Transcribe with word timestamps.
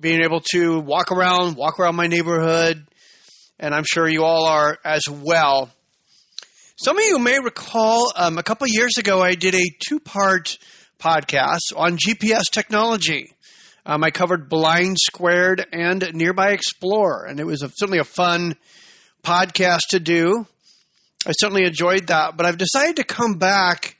being 0.00 0.22
able 0.24 0.40
to 0.52 0.80
walk 0.80 1.12
around, 1.12 1.56
walk 1.56 1.78
around 1.78 1.96
my 1.96 2.06
neighborhood, 2.06 2.86
and 3.60 3.74
I'm 3.74 3.84
sure 3.86 4.08
you 4.08 4.24
all 4.24 4.46
are 4.46 4.78
as 4.82 5.02
well. 5.10 5.68
Some 6.76 6.96
of 6.96 7.04
you 7.04 7.18
may 7.18 7.38
recall 7.38 8.14
um, 8.16 8.38
a 8.38 8.42
couple 8.42 8.66
years 8.66 8.96
ago 8.96 9.20
I 9.20 9.34
did 9.34 9.54
a 9.54 9.64
two 9.86 10.00
part 10.00 10.56
podcast 10.98 11.72
on 11.76 11.96
GPS 11.96 12.50
technology. 12.50 13.32
Um, 13.84 14.02
I 14.02 14.10
covered 14.10 14.50
BlindSquare 14.50 15.64
and 15.72 16.08
Nearby 16.12 16.50
Explorer, 16.50 17.26
and 17.26 17.38
it 17.38 17.46
was 17.46 17.62
a, 17.62 17.70
certainly 17.74 18.00
a 18.00 18.04
fun 18.04 18.56
podcast 19.22 19.88
to 19.90 20.00
do. 20.00 20.46
I 21.26 21.32
certainly 21.32 21.64
enjoyed 21.64 22.08
that, 22.08 22.36
but 22.36 22.46
I've 22.46 22.58
decided 22.58 22.96
to 22.96 23.04
come 23.04 23.34
back 23.34 23.96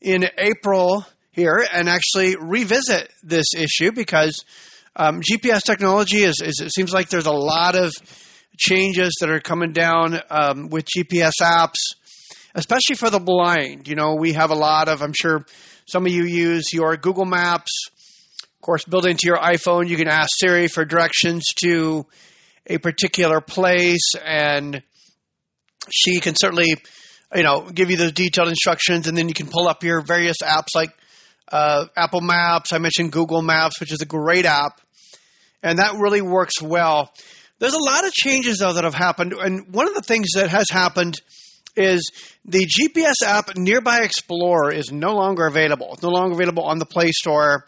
in 0.00 0.26
April 0.38 1.04
here 1.32 1.66
and 1.72 1.88
actually 1.88 2.36
revisit 2.36 3.10
this 3.22 3.46
issue 3.56 3.92
because 3.92 4.44
um, 4.96 5.20
GPS 5.20 5.62
technology 5.62 6.18
is, 6.18 6.36
is, 6.42 6.60
it 6.60 6.72
seems 6.72 6.92
like 6.92 7.08
there's 7.08 7.26
a 7.26 7.32
lot 7.32 7.76
of 7.76 7.92
changes 8.58 9.16
that 9.20 9.30
are 9.30 9.40
coming 9.40 9.72
down 9.72 10.20
um, 10.28 10.68
with 10.68 10.84
GPS 10.84 11.32
apps, 11.42 11.76
especially 12.54 12.96
for 12.96 13.08
the 13.08 13.20
blind. 13.20 13.88
You 13.88 13.94
know, 13.94 14.16
we 14.16 14.32
have 14.32 14.50
a 14.50 14.54
lot 14.54 14.88
of, 14.88 15.02
I'm 15.02 15.14
sure 15.18 15.46
some 15.90 16.06
of 16.06 16.12
you 16.12 16.24
use 16.24 16.72
your 16.72 16.96
Google 16.96 17.24
Maps. 17.24 17.88
Of 18.42 18.60
course, 18.62 18.84
built 18.84 19.06
into 19.06 19.26
your 19.26 19.38
iPhone, 19.38 19.88
you 19.88 19.96
can 19.96 20.06
ask 20.06 20.28
Siri 20.38 20.68
for 20.68 20.84
directions 20.84 21.44
to 21.64 22.06
a 22.66 22.78
particular 22.78 23.40
place, 23.40 24.14
and 24.24 24.82
she 25.90 26.20
can 26.20 26.36
certainly, 26.36 26.76
you 27.34 27.42
know, 27.42 27.62
give 27.62 27.90
you 27.90 27.96
those 27.96 28.12
detailed 28.12 28.48
instructions, 28.48 29.08
and 29.08 29.18
then 29.18 29.28
you 29.28 29.34
can 29.34 29.48
pull 29.48 29.66
up 29.66 29.82
your 29.82 30.00
various 30.00 30.36
apps 30.44 30.68
like 30.74 30.90
uh, 31.50 31.86
Apple 31.96 32.20
Maps. 32.20 32.72
I 32.72 32.78
mentioned 32.78 33.10
Google 33.10 33.42
Maps, 33.42 33.80
which 33.80 33.92
is 33.92 34.00
a 34.00 34.06
great 34.06 34.44
app, 34.44 34.80
and 35.62 35.78
that 35.78 35.96
really 35.98 36.22
works 36.22 36.62
well. 36.62 37.12
There's 37.58 37.74
a 37.74 37.82
lot 37.82 38.06
of 38.06 38.12
changes 38.12 38.58
though 38.58 38.74
that 38.74 38.84
have 38.84 38.94
happened, 38.94 39.32
and 39.32 39.74
one 39.74 39.88
of 39.88 39.94
the 39.94 40.02
things 40.02 40.28
that 40.36 40.50
has 40.50 40.70
happened 40.70 41.16
is 41.76 42.10
the 42.44 42.66
GPS 42.66 43.26
app 43.26 43.56
Nearby 43.56 44.00
Explorer 44.02 44.72
is 44.72 44.90
no 44.90 45.14
longer 45.14 45.46
available. 45.46 45.90
It's 45.92 46.02
no 46.02 46.10
longer 46.10 46.34
available 46.34 46.64
on 46.64 46.78
the 46.78 46.86
Play 46.86 47.10
Store, 47.12 47.64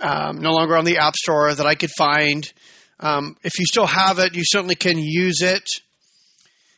um, 0.00 0.38
no 0.38 0.52
longer 0.52 0.76
on 0.76 0.84
the 0.84 0.98
App 0.98 1.14
Store 1.16 1.54
that 1.54 1.66
I 1.66 1.74
could 1.74 1.90
find. 1.96 2.50
Um, 2.98 3.36
if 3.42 3.58
you 3.58 3.64
still 3.66 3.86
have 3.86 4.18
it, 4.18 4.34
you 4.34 4.42
certainly 4.44 4.74
can 4.74 4.98
use 4.98 5.40
it. 5.42 5.64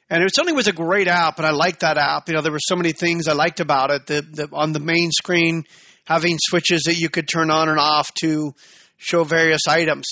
And 0.09 0.23
it 0.23 0.35
certainly 0.35 0.53
was 0.53 0.69
a 0.69 0.73
great 0.73 1.09
app, 1.09 1.39
and 1.39 1.47
I 1.47 1.53
liked 1.53 1.81
that 1.81 1.97
app. 1.97 2.29
You 2.29 2.35
know, 2.35 2.43
there 2.43 2.53
were 2.53 2.59
so 2.61 2.77
many 2.77 2.93
things 2.93 3.29
I 3.29 3.33
liked 3.33 3.61
about 3.61 3.91
it. 3.91 4.07
The, 4.07 4.21
the, 4.21 4.49
on 4.53 4.73
the 4.73 4.79
main 4.79 5.11
screen, 5.11 5.65
having 6.05 6.37
switches 6.39 6.83
that 6.83 6.99
you 6.99 7.09
could 7.09 7.27
turn 7.27 7.51
on 7.51 7.71
and 7.71 7.79
off 7.79 8.13
to 8.21 8.55
show 8.99 9.25
various 9.25 9.67
items. 9.67 10.05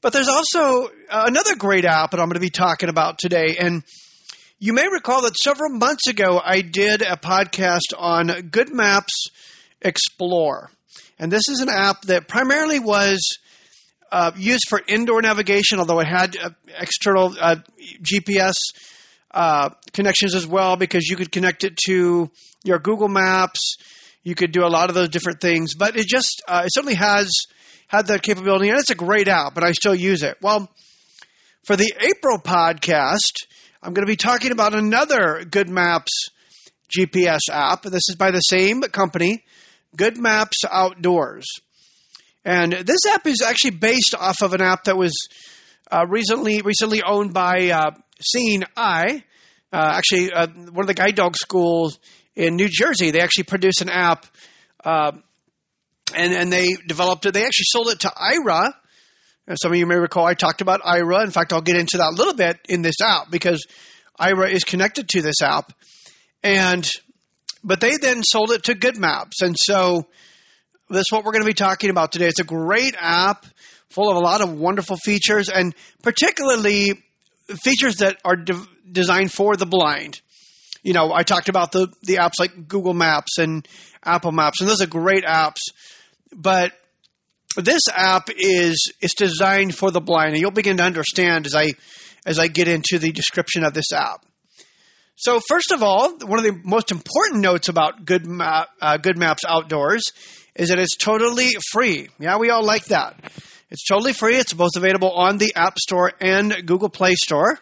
But 0.00 0.12
there's 0.12 0.28
also 0.28 0.90
another 1.10 1.54
great 1.56 1.84
app 1.84 2.10
that 2.10 2.20
I'm 2.20 2.26
going 2.26 2.34
to 2.34 2.40
be 2.40 2.50
talking 2.50 2.88
about 2.88 3.18
today, 3.18 3.56
and 3.60 3.84
you 4.58 4.72
may 4.72 4.88
recall 4.90 5.22
that 5.22 5.36
several 5.36 5.70
months 5.70 6.08
ago 6.08 6.40
I 6.44 6.62
did 6.62 7.02
a 7.02 7.16
podcast 7.16 7.94
on 7.96 8.48
Good 8.50 8.74
Maps 8.74 9.26
Explore. 9.80 10.70
And 11.18 11.30
this 11.30 11.48
is 11.48 11.60
an 11.60 11.68
app 11.68 12.02
that 12.02 12.26
primarily 12.26 12.80
was 12.80 13.20
uh, 14.10 14.32
used 14.36 14.64
for 14.68 14.80
indoor 14.88 15.22
navigation, 15.22 15.78
although 15.78 16.00
it 16.00 16.08
had 16.08 16.36
uh, 16.36 16.50
external 16.76 17.36
uh, 17.40 17.56
GPS 18.02 18.56
uh, 19.30 19.70
connections 19.92 20.34
as 20.34 20.46
well, 20.46 20.76
because 20.76 21.06
you 21.06 21.16
could 21.16 21.30
connect 21.30 21.62
it 21.62 21.76
to 21.86 22.30
your 22.64 22.78
Google 22.78 23.08
Maps. 23.08 23.76
You 24.24 24.34
could 24.34 24.50
do 24.50 24.64
a 24.64 24.68
lot 24.68 24.88
of 24.88 24.94
those 24.94 25.08
different 25.08 25.40
things, 25.40 25.74
but 25.74 25.96
it 25.96 26.06
just 26.06 26.42
uh, 26.48 26.62
it 26.64 26.70
certainly 26.72 26.94
has 26.94 27.30
had 27.86 28.06
that 28.08 28.22
capability, 28.22 28.70
and 28.70 28.78
it's 28.78 28.90
a 28.90 28.96
great 28.96 29.28
app. 29.28 29.54
But 29.54 29.64
I 29.64 29.72
still 29.72 29.94
use 29.94 30.22
it. 30.22 30.36
Well, 30.40 30.68
for 31.64 31.76
the 31.76 31.92
April 32.00 32.38
podcast, 32.38 33.46
I'm 33.80 33.94
going 33.94 34.04
to 34.04 34.10
be 34.10 34.16
talking 34.16 34.50
about 34.50 34.74
another 34.74 35.44
Good 35.48 35.68
Maps 35.68 36.10
GPS 36.90 37.42
app. 37.48 37.82
This 37.82 38.08
is 38.08 38.16
by 38.18 38.32
the 38.32 38.40
same 38.40 38.82
company, 38.82 39.44
Good 39.96 40.18
Maps 40.18 40.64
Outdoors. 40.68 41.46
And 42.44 42.72
this 42.72 43.06
app 43.08 43.24
is 43.28 43.40
actually 43.40 43.72
based 43.72 44.16
off 44.18 44.42
of 44.42 44.52
an 44.52 44.62
app 44.62 44.84
that 44.84 44.96
was 44.96 45.14
uh, 45.92 46.06
recently 46.08 46.60
recently 46.62 47.02
owned 47.04 47.32
by 47.32 47.70
uh, 47.70 47.90
Seeing 48.20 48.64
Eye. 48.76 49.22
Uh, 49.72 49.92
actually, 49.94 50.32
uh, 50.32 50.48
one 50.48 50.82
of 50.82 50.88
the 50.88 50.94
guide 50.94 51.14
dog 51.14 51.36
schools 51.36 52.00
in 52.34 52.56
New 52.56 52.68
Jersey, 52.68 53.12
they 53.12 53.20
actually 53.20 53.44
produced 53.44 53.80
an 53.80 53.90
app, 53.90 54.26
uh, 54.84 55.12
and 56.16 56.32
and 56.32 56.52
they 56.52 56.66
developed 56.88 57.26
it. 57.26 57.32
They 57.32 57.44
actually 57.44 57.66
sold 57.68 57.88
it 57.88 58.00
to 58.00 58.12
Aira, 59.48 59.56
some 59.60 59.72
of 59.72 59.78
you 59.78 59.86
may 59.86 59.96
recall 59.96 60.26
I 60.26 60.34
talked 60.34 60.60
about 60.60 60.82
Aira. 60.82 61.24
In 61.24 61.30
fact, 61.30 61.52
I'll 61.52 61.60
get 61.60 61.76
into 61.76 61.98
that 61.98 62.12
a 62.12 62.16
little 62.16 62.34
bit 62.34 62.58
in 62.68 62.82
this 62.82 63.00
app 63.02 63.30
because 63.30 63.64
Aira 64.20 64.50
is 64.50 64.64
connected 64.64 65.08
to 65.10 65.22
this 65.22 65.40
app. 65.42 65.72
And 66.42 66.88
but 67.64 67.80
they 67.80 67.96
then 67.96 68.22
sold 68.22 68.52
it 68.52 68.64
to 68.64 68.74
Good 68.74 68.96
Maps. 68.96 69.42
And 69.42 69.56
so 69.58 70.06
that's 70.88 71.10
what 71.10 71.24
we're 71.24 71.32
going 71.32 71.42
to 71.42 71.48
be 71.48 71.54
talking 71.54 71.90
about 71.90 72.12
today. 72.12 72.26
It's 72.26 72.40
a 72.40 72.44
great 72.44 72.94
app 72.98 73.46
full 73.90 74.10
of 74.10 74.16
a 74.16 74.20
lot 74.20 74.40
of 74.40 74.52
wonderful 74.52 74.96
features 74.96 75.48
and 75.48 75.74
particularly 76.02 77.02
features 77.62 77.96
that 77.96 78.18
are 78.24 78.36
de- 78.36 78.66
designed 78.90 79.32
for 79.32 79.56
the 79.56 79.66
blind. 79.66 80.20
You 80.82 80.92
know, 80.92 81.12
I 81.12 81.22
talked 81.22 81.48
about 81.48 81.72
the 81.72 81.88
the 82.02 82.16
apps 82.16 82.38
like 82.38 82.68
Google 82.68 82.94
Maps 82.94 83.38
and 83.38 83.66
Apple 84.04 84.32
Maps, 84.32 84.60
and 84.60 84.70
those 84.70 84.80
are 84.80 84.86
great 84.86 85.24
apps. 85.24 85.60
But 86.32 86.72
this 87.56 87.82
app 87.94 88.28
is 88.36 88.92
is 89.00 89.14
designed 89.14 89.74
for 89.74 89.90
the 89.90 90.00
blind, 90.00 90.32
and 90.32 90.40
you'll 90.40 90.50
begin 90.50 90.76
to 90.78 90.82
understand 90.82 91.46
as 91.46 91.54
I 91.54 91.72
as 92.26 92.38
I 92.38 92.48
get 92.48 92.68
into 92.68 92.98
the 92.98 93.12
description 93.12 93.64
of 93.64 93.74
this 93.74 93.92
app. 93.92 94.24
So, 95.16 95.40
first 95.48 95.72
of 95.72 95.82
all, 95.82 96.16
one 96.18 96.38
of 96.38 96.44
the 96.44 96.60
most 96.62 96.92
important 96.92 97.42
notes 97.42 97.68
about 97.68 98.04
Good, 98.04 98.24
uh, 98.40 98.98
Good 98.98 99.18
Maps 99.18 99.42
Outdoors 99.44 100.12
is 100.54 100.68
that 100.68 100.78
it's 100.78 100.96
totally 100.96 101.48
free. 101.72 102.08
Yeah, 102.20 102.38
we 102.38 102.50
all 102.50 102.64
like 102.64 102.84
that. 102.86 103.16
It's 103.68 103.84
totally 103.84 104.12
free. 104.12 104.36
It's 104.36 104.52
both 104.52 104.76
available 104.76 105.10
on 105.10 105.38
the 105.38 105.52
App 105.56 105.76
Store 105.78 106.12
and 106.20 106.54
Google 106.64 106.88
Play 106.88 107.14
Store. 107.16 107.58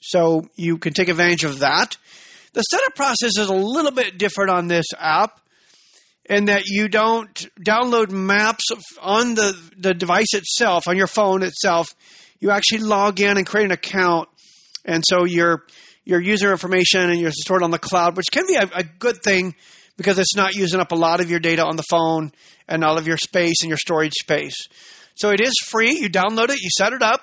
So 0.00 0.48
you 0.54 0.78
can 0.78 0.92
take 0.92 1.08
advantage 1.08 1.42
of 1.42 1.58
that. 1.58 1.96
The 2.52 2.62
setup 2.62 2.94
process 2.94 3.36
is 3.36 3.48
a 3.48 3.54
little 3.54 3.90
bit 3.90 4.16
different 4.16 4.50
on 4.50 4.68
this 4.68 4.86
app 4.96 5.40
in 6.30 6.44
that 6.44 6.66
you 6.66 6.88
don't 6.88 7.34
download 7.60 8.10
maps 8.10 8.62
on 9.02 9.34
the, 9.34 9.60
the 9.76 9.92
device 9.92 10.32
itself, 10.32 10.86
on 10.86 10.96
your 10.96 11.08
phone 11.08 11.42
itself. 11.42 11.88
You 12.38 12.52
actually 12.52 12.78
log 12.78 13.20
in 13.20 13.36
and 13.36 13.44
create 13.44 13.64
an 13.64 13.72
account. 13.72 14.28
And 14.84 15.02
so 15.06 15.24
your 15.24 15.66
your 16.04 16.20
user 16.20 16.50
information 16.50 17.10
and 17.10 17.20
you're 17.20 17.32
stored 17.32 17.62
on 17.62 17.70
the 17.70 17.78
cloud, 17.78 18.16
which 18.16 18.30
can 18.30 18.46
be 18.46 18.54
a, 18.54 18.70
a 18.74 18.84
good 18.84 19.22
thing 19.22 19.54
because 19.96 20.18
it's 20.18 20.34
not 20.34 20.54
using 20.54 20.80
up 20.80 20.92
a 20.92 20.96
lot 20.96 21.20
of 21.20 21.30
your 21.30 21.40
data 21.40 21.64
on 21.64 21.76
the 21.76 21.84
phone 21.90 22.32
and 22.66 22.82
all 22.82 22.96
of 22.96 23.06
your 23.06 23.18
space 23.18 23.56
and 23.62 23.68
your 23.68 23.76
storage 23.76 24.14
space. 24.22 24.56
So 25.16 25.30
it 25.30 25.40
is 25.40 25.54
free. 25.66 25.98
You 25.98 26.08
download 26.08 26.48
it, 26.48 26.62
you 26.62 26.70
set 26.78 26.94
it 26.94 27.02
up, 27.02 27.20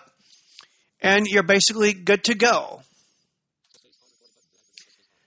and 1.01 1.25
you're 1.25 1.43
basically 1.43 1.93
good 1.93 2.25
to 2.25 2.35
go. 2.35 2.81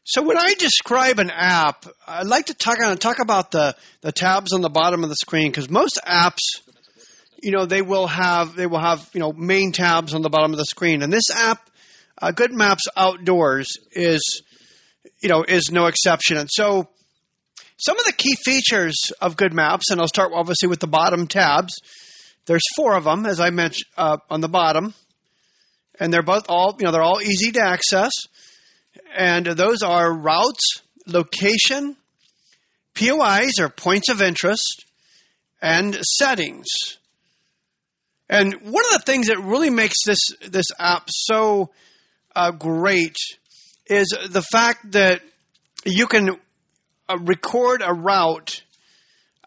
So 0.04 0.22
when 0.22 0.38
I 0.38 0.54
describe 0.54 1.18
an 1.18 1.30
app, 1.30 1.86
I 2.06 2.22
like 2.22 2.46
to 2.46 2.54
talk, 2.54 2.78
talk 2.98 3.18
about 3.18 3.50
the, 3.50 3.76
the 4.00 4.12
tabs 4.12 4.52
on 4.52 4.62
the 4.62 4.70
bottom 4.70 5.04
of 5.04 5.10
the 5.10 5.16
screen 5.16 5.50
because 5.50 5.68
most 5.68 6.00
apps, 6.06 6.38
you 7.42 7.50
know, 7.50 7.66
they 7.66 7.82
will 7.82 8.06
have 8.06 8.54
they 8.54 8.66
will 8.66 8.80
have 8.80 9.08
you 9.14 9.20
know 9.20 9.32
main 9.32 9.72
tabs 9.72 10.14
on 10.14 10.22
the 10.22 10.28
bottom 10.28 10.52
of 10.52 10.58
the 10.58 10.64
screen, 10.64 11.02
and 11.02 11.12
this 11.12 11.30
app, 11.34 11.70
uh, 12.20 12.32
Good 12.32 12.52
Maps 12.52 12.82
Outdoors, 12.96 13.78
is 13.92 14.42
you 15.22 15.28
know 15.28 15.42
is 15.46 15.70
no 15.70 15.86
exception. 15.86 16.36
And 16.36 16.50
so 16.50 16.88
some 17.78 17.98
of 17.98 18.04
the 18.04 18.12
key 18.12 18.36
features 18.44 18.96
of 19.22 19.36
Good 19.36 19.54
Maps, 19.54 19.90
and 19.90 20.00
I'll 20.00 20.08
start 20.08 20.32
obviously 20.34 20.68
with 20.68 20.80
the 20.80 20.86
bottom 20.86 21.26
tabs. 21.26 21.78
There's 22.46 22.64
four 22.76 22.94
of 22.94 23.04
them, 23.04 23.24
as 23.24 23.40
I 23.40 23.50
mentioned 23.50 23.86
uh, 23.96 24.18
on 24.28 24.42
the 24.42 24.48
bottom, 24.48 24.92
and 25.98 26.12
they're 26.12 26.22
both 26.22 26.44
all 26.48 26.76
you 26.78 26.84
know 26.84 26.92
they're 26.92 27.02
all 27.02 27.22
easy 27.22 27.52
to 27.52 27.62
access 27.62 28.12
and 29.16 29.46
those 29.46 29.82
are 29.82 30.12
routes, 30.12 30.82
location, 31.06 31.96
POIs 32.94 33.58
or 33.60 33.68
points 33.68 34.08
of 34.08 34.22
interest, 34.22 34.84
and 35.62 35.94
settings. 35.94 36.66
And 38.28 38.54
one 38.62 38.84
of 38.86 38.92
the 38.92 39.02
things 39.04 39.26
that 39.26 39.40
really 39.40 39.70
makes 39.70 40.04
this 40.06 40.32
this 40.48 40.66
app 40.78 41.08
so 41.08 41.70
uh, 42.34 42.52
great 42.52 43.16
is 43.86 44.16
the 44.28 44.42
fact 44.42 44.92
that 44.92 45.20
you 45.84 46.06
can 46.06 46.38
uh, 47.08 47.18
record 47.18 47.82
a 47.84 47.92
route 47.92 48.62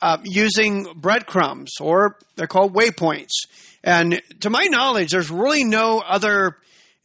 uh, 0.02 0.18
using 0.24 0.86
breadcrumbs, 0.96 1.72
or 1.80 2.18
they're 2.36 2.48
called 2.48 2.74
waypoints. 2.74 3.48
And 3.86 4.22
to 4.42 4.50
my 4.50 4.66
knowledge, 4.66 5.12
there's 5.12 5.32
really 5.32 5.64
no 5.64 6.00
other 6.00 6.58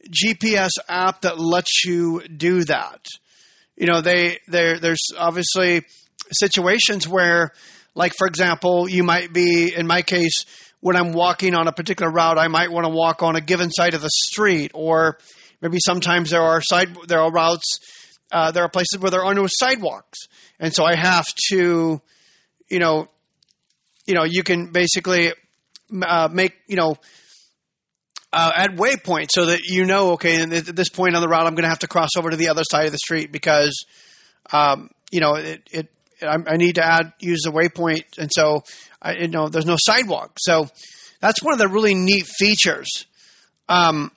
GPS 0.07 0.71
app 0.87 1.21
that 1.21 1.39
lets 1.39 1.83
you 1.83 2.27
do 2.27 2.63
that. 2.65 3.05
You 3.75 3.87
know, 3.87 4.01
they 4.01 4.39
there 4.47 4.79
there's 4.79 5.03
obviously 5.17 5.83
situations 6.31 7.07
where, 7.07 7.51
like 7.95 8.13
for 8.17 8.27
example, 8.27 8.89
you 8.89 9.03
might 9.03 9.33
be 9.33 9.73
in 9.73 9.87
my 9.87 10.01
case 10.01 10.45
when 10.81 10.95
I'm 10.95 11.11
walking 11.11 11.55
on 11.55 11.67
a 11.67 11.71
particular 11.71 12.11
route, 12.11 12.37
I 12.37 12.47
might 12.47 12.71
want 12.71 12.85
to 12.85 12.91
walk 12.91 13.21
on 13.21 13.35
a 13.35 13.41
given 13.41 13.69
side 13.69 13.93
of 13.93 14.01
the 14.01 14.09
street, 14.27 14.71
or 14.73 15.17
maybe 15.61 15.77
sometimes 15.79 16.29
there 16.29 16.41
are 16.41 16.61
side 16.61 16.95
there 17.07 17.19
are 17.19 17.31
routes, 17.31 17.79
uh, 18.31 18.51
there 18.51 18.63
are 18.63 18.69
places 18.69 18.99
where 18.99 19.11
there 19.11 19.25
are 19.25 19.33
no 19.33 19.47
sidewalks, 19.47 20.19
and 20.59 20.73
so 20.73 20.85
I 20.85 20.95
have 20.95 21.27
to, 21.49 22.01
you 22.69 22.79
know, 22.79 23.07
you 24.05 24.13
know, 24.13 24.23
you 24.23 24.43
can 24.43 24.71
basically 24.71 25.33
uh, 26.01 26.29
make 26.31 26.53
you 26.67 26.75
know 26.75 26.95
uh, 28.31 28.51
at 28.55 28.71
waypoint 28.71 29.29
so 29.31 29.47
that 29.47 29.61
you 29.65 29.85
know, 29.85 30.11
okay, 30.11 30.41
at 30.41 30.75
this 30.75 30.89
point 30.89 31.15
on 31.15 31.21
the 31.21 31.27
route, 31.27 31.47
I'm 31.47 31.55
going 31.55 31.63
to 31.63 31.69
have 31.69 31.79
to 31.79 31.87
cross 31.87 32.11
over 32.17 32.29
to 32.29 32.37
the 32.37 32.49
other 32.49 32.63
side 32.69 32.85
of 32.85 32.91
the 32.91 32.97
street 32.99 33.31
because, 33.31 33.85
um, 34.51 34.89
you 35.11 35.19
know, 35.19 35.35
it, 35.35 35.61
it 35.71 35.87
I, 36.21 36.37
I, 36.45 36.57
need 36.57 36.75
to 36.75 36.85
add 36.85 37.13
use 37.19 37.41
the 37.43 37.51
waypoint, 37.51 38.17
and 38.17 38.29
so 38.31 38.63
I, 39.01 39.13
you 39.13 39.27
know, 39.27 39.49
there's 39.49 39.65
no 39.65 39.77
sidewalk. 39.79 40.37
So 40.39 40.67
that's 41.21 41.41
one 41.41 41.53
of 41.53 41.59
the 41.59 41.67
really 41.67 41.95
neat 41.95 42.27
features. 42.27 43.05
Um, 43.67 44.11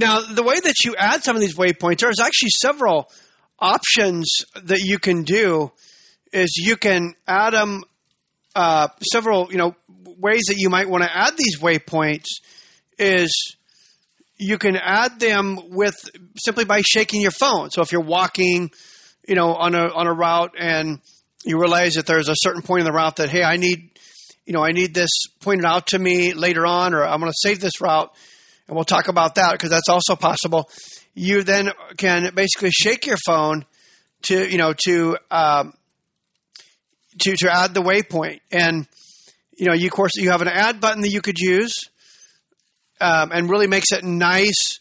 Now, 0.00 0.22
the 0.22 0.42
way 0.42 0.58
that 0.58 0.76
you 0.82 0.96
add 0.96 1.22
some 1.22 1.36
of 1.36 1.42
these 1.42 1.56
waypoints, 1.56 1.98
there's 1.98 2.20
actually 2.20 2.48
several 2.58 3.10
options 3.58 4.46
that 4.64 4.80
you 4.80 4.98
can 4.98 5.24
do. 5.24 5.72
Is 6.32 6.54
you 6.56 6.76
can 6.76 7.12
add 7.28 7.52
them 7.52 7.84
uh, 8.54 8.88
several, 9.12 9.50
you 9.50 9.58
know, 9.58 9.74
ways 10.16 10.44
that 10.48 10.56
you 10.56 10.70
might 10.70 10.88
want 10.88 11.04
to 11.04 11.14
add 11.14 11.36
these 11.36 11.58
waypoints. 11.58 12.24
Is 12.98 13.56
you 14.38 14.56
can 14.56 14.76
add 14.76 15.20
them 15.20 15.58
with 15.68 15.96
simply 16.38 16.64
by 16.64 16.80
shaking 16.80 17.20
your 17.20 17.30
phone. 17.32 17.68
So 17.70 17.82
if 17.82 17.92
you're 17.92 18.00
walking, 18.00 18.70
you 19.28 19.34
know, 19.34 19.52
on 19.52 19.74
a 19.74 19.92
on 19.92 20.06
a 20.06 20.14
route 20.14 20.54
and 20.58 21.00
you 21.44 21.60
realize 21.60 21.94
that 21.94 22.06
there's 22.06 22.30
a 22.30 22.36
certain 22.36 22.62
point 22.62 22.80
in 22.80 22.86
the 22.86 22.92
route 22.92 23.16
that 23.16 23.28
hey, 23.28 23.42
I 23.42 23.58
need, 23.58 23.90
you 24.46 24.54
know, 24.54 24.64
I 24.64 24.72
need 24.72 24.94
this 24.94 25.10
pointed 25.40 25.66
out 25.66 25.88
to 25.88 25.98
me 25.98 26.32
later 26.32 26.64
on, 26.64 26.94
or 26.94 27.04
I'm 27.04 27.20
going 27.20 27.30
to 27.30 27.38
save 27.38 27.60
this 27.60 27.82
route 27.82 28.14
and 28.70 28.76
we'll 28.76 28.84
talk 28.84 29.08
about 29.08 29.34
that 29.34 29.50
because 29.50 29.70
that's 29.70 29.88
also 29.88 30.14
possible. 30.14 30.70
You 31.12 31.42
then 31.42 31.72
can 31.96 32.32
basically 32.36 32.70
shake 32.70 33.04
your 33.04 33.16
phone 33.26 33.64
to 34.22 34.48
you 34.48 34.58
know 34.58 34.74
to 34.84 35.18
um, 35.28 35.74
to 37.18 37.34
to 37.36 37.52
add 37.52 37.74
the 37.74 37.82
waypoint, 37.82 38.38
and 38.52 38.86
you 39.58 39.66
know 39.66 39.74
you 39.74 39.88
of 39.88 39.92
course 39.92 40.12
you 40.14 40.30
have 40.30 40.40
an 40.40 40.46
add 40.46 40.80
button 40.80 41.02
that 41.02 41.10
you 41.10 41.20
could 41.20 41.40
use, 41.40 41.90
um, 43.00 43.32
and 43.32 43.50
really 43.50 43.66
makes 43.66 43.90
it 43.90 44.04
nice, 44.04 44.78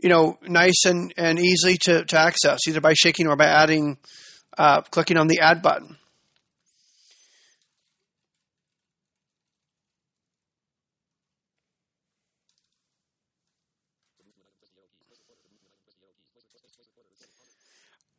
you 0.00 0.08
know, 0.08 0.38
nice 0.46 0.84
and 0.86 1.12
and 1.16 1.40
easy 1.40 1.76
to 1.78 2.04
to 2.04 2.16
access 2.16 2.60
either 2.68 2.80
by 2.80 2.94
shaking 2.94 3.26
or 3.26 3.34
by 3.34 3.46
adding, 3.46 3.98
uh, 4.56 4.82
clicking 4.82 5.16
on 5.16 5.26
the 5.26 5.40
add 5.40 5.60
button. 5.60 5.96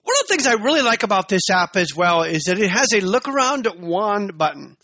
One 0.05 0.14
the 0.27 0.33
things 0.33 0.47
I 0.47 0.53
really 0.53 0.81
like 0.81 1.03
about 1.03 1.29
this 1.29 1.49
app 1.51 1.75
as 1.75 1.95
well 1.95 2.23
is 2.23 2.43
that 2.43 2.59
it 2.59 2.69
has 2.69 2.93
a 2.93 3.01
look 3.01 3.27
around 3.27 3.67
wand 3.79 4.37
button 4.37 4.77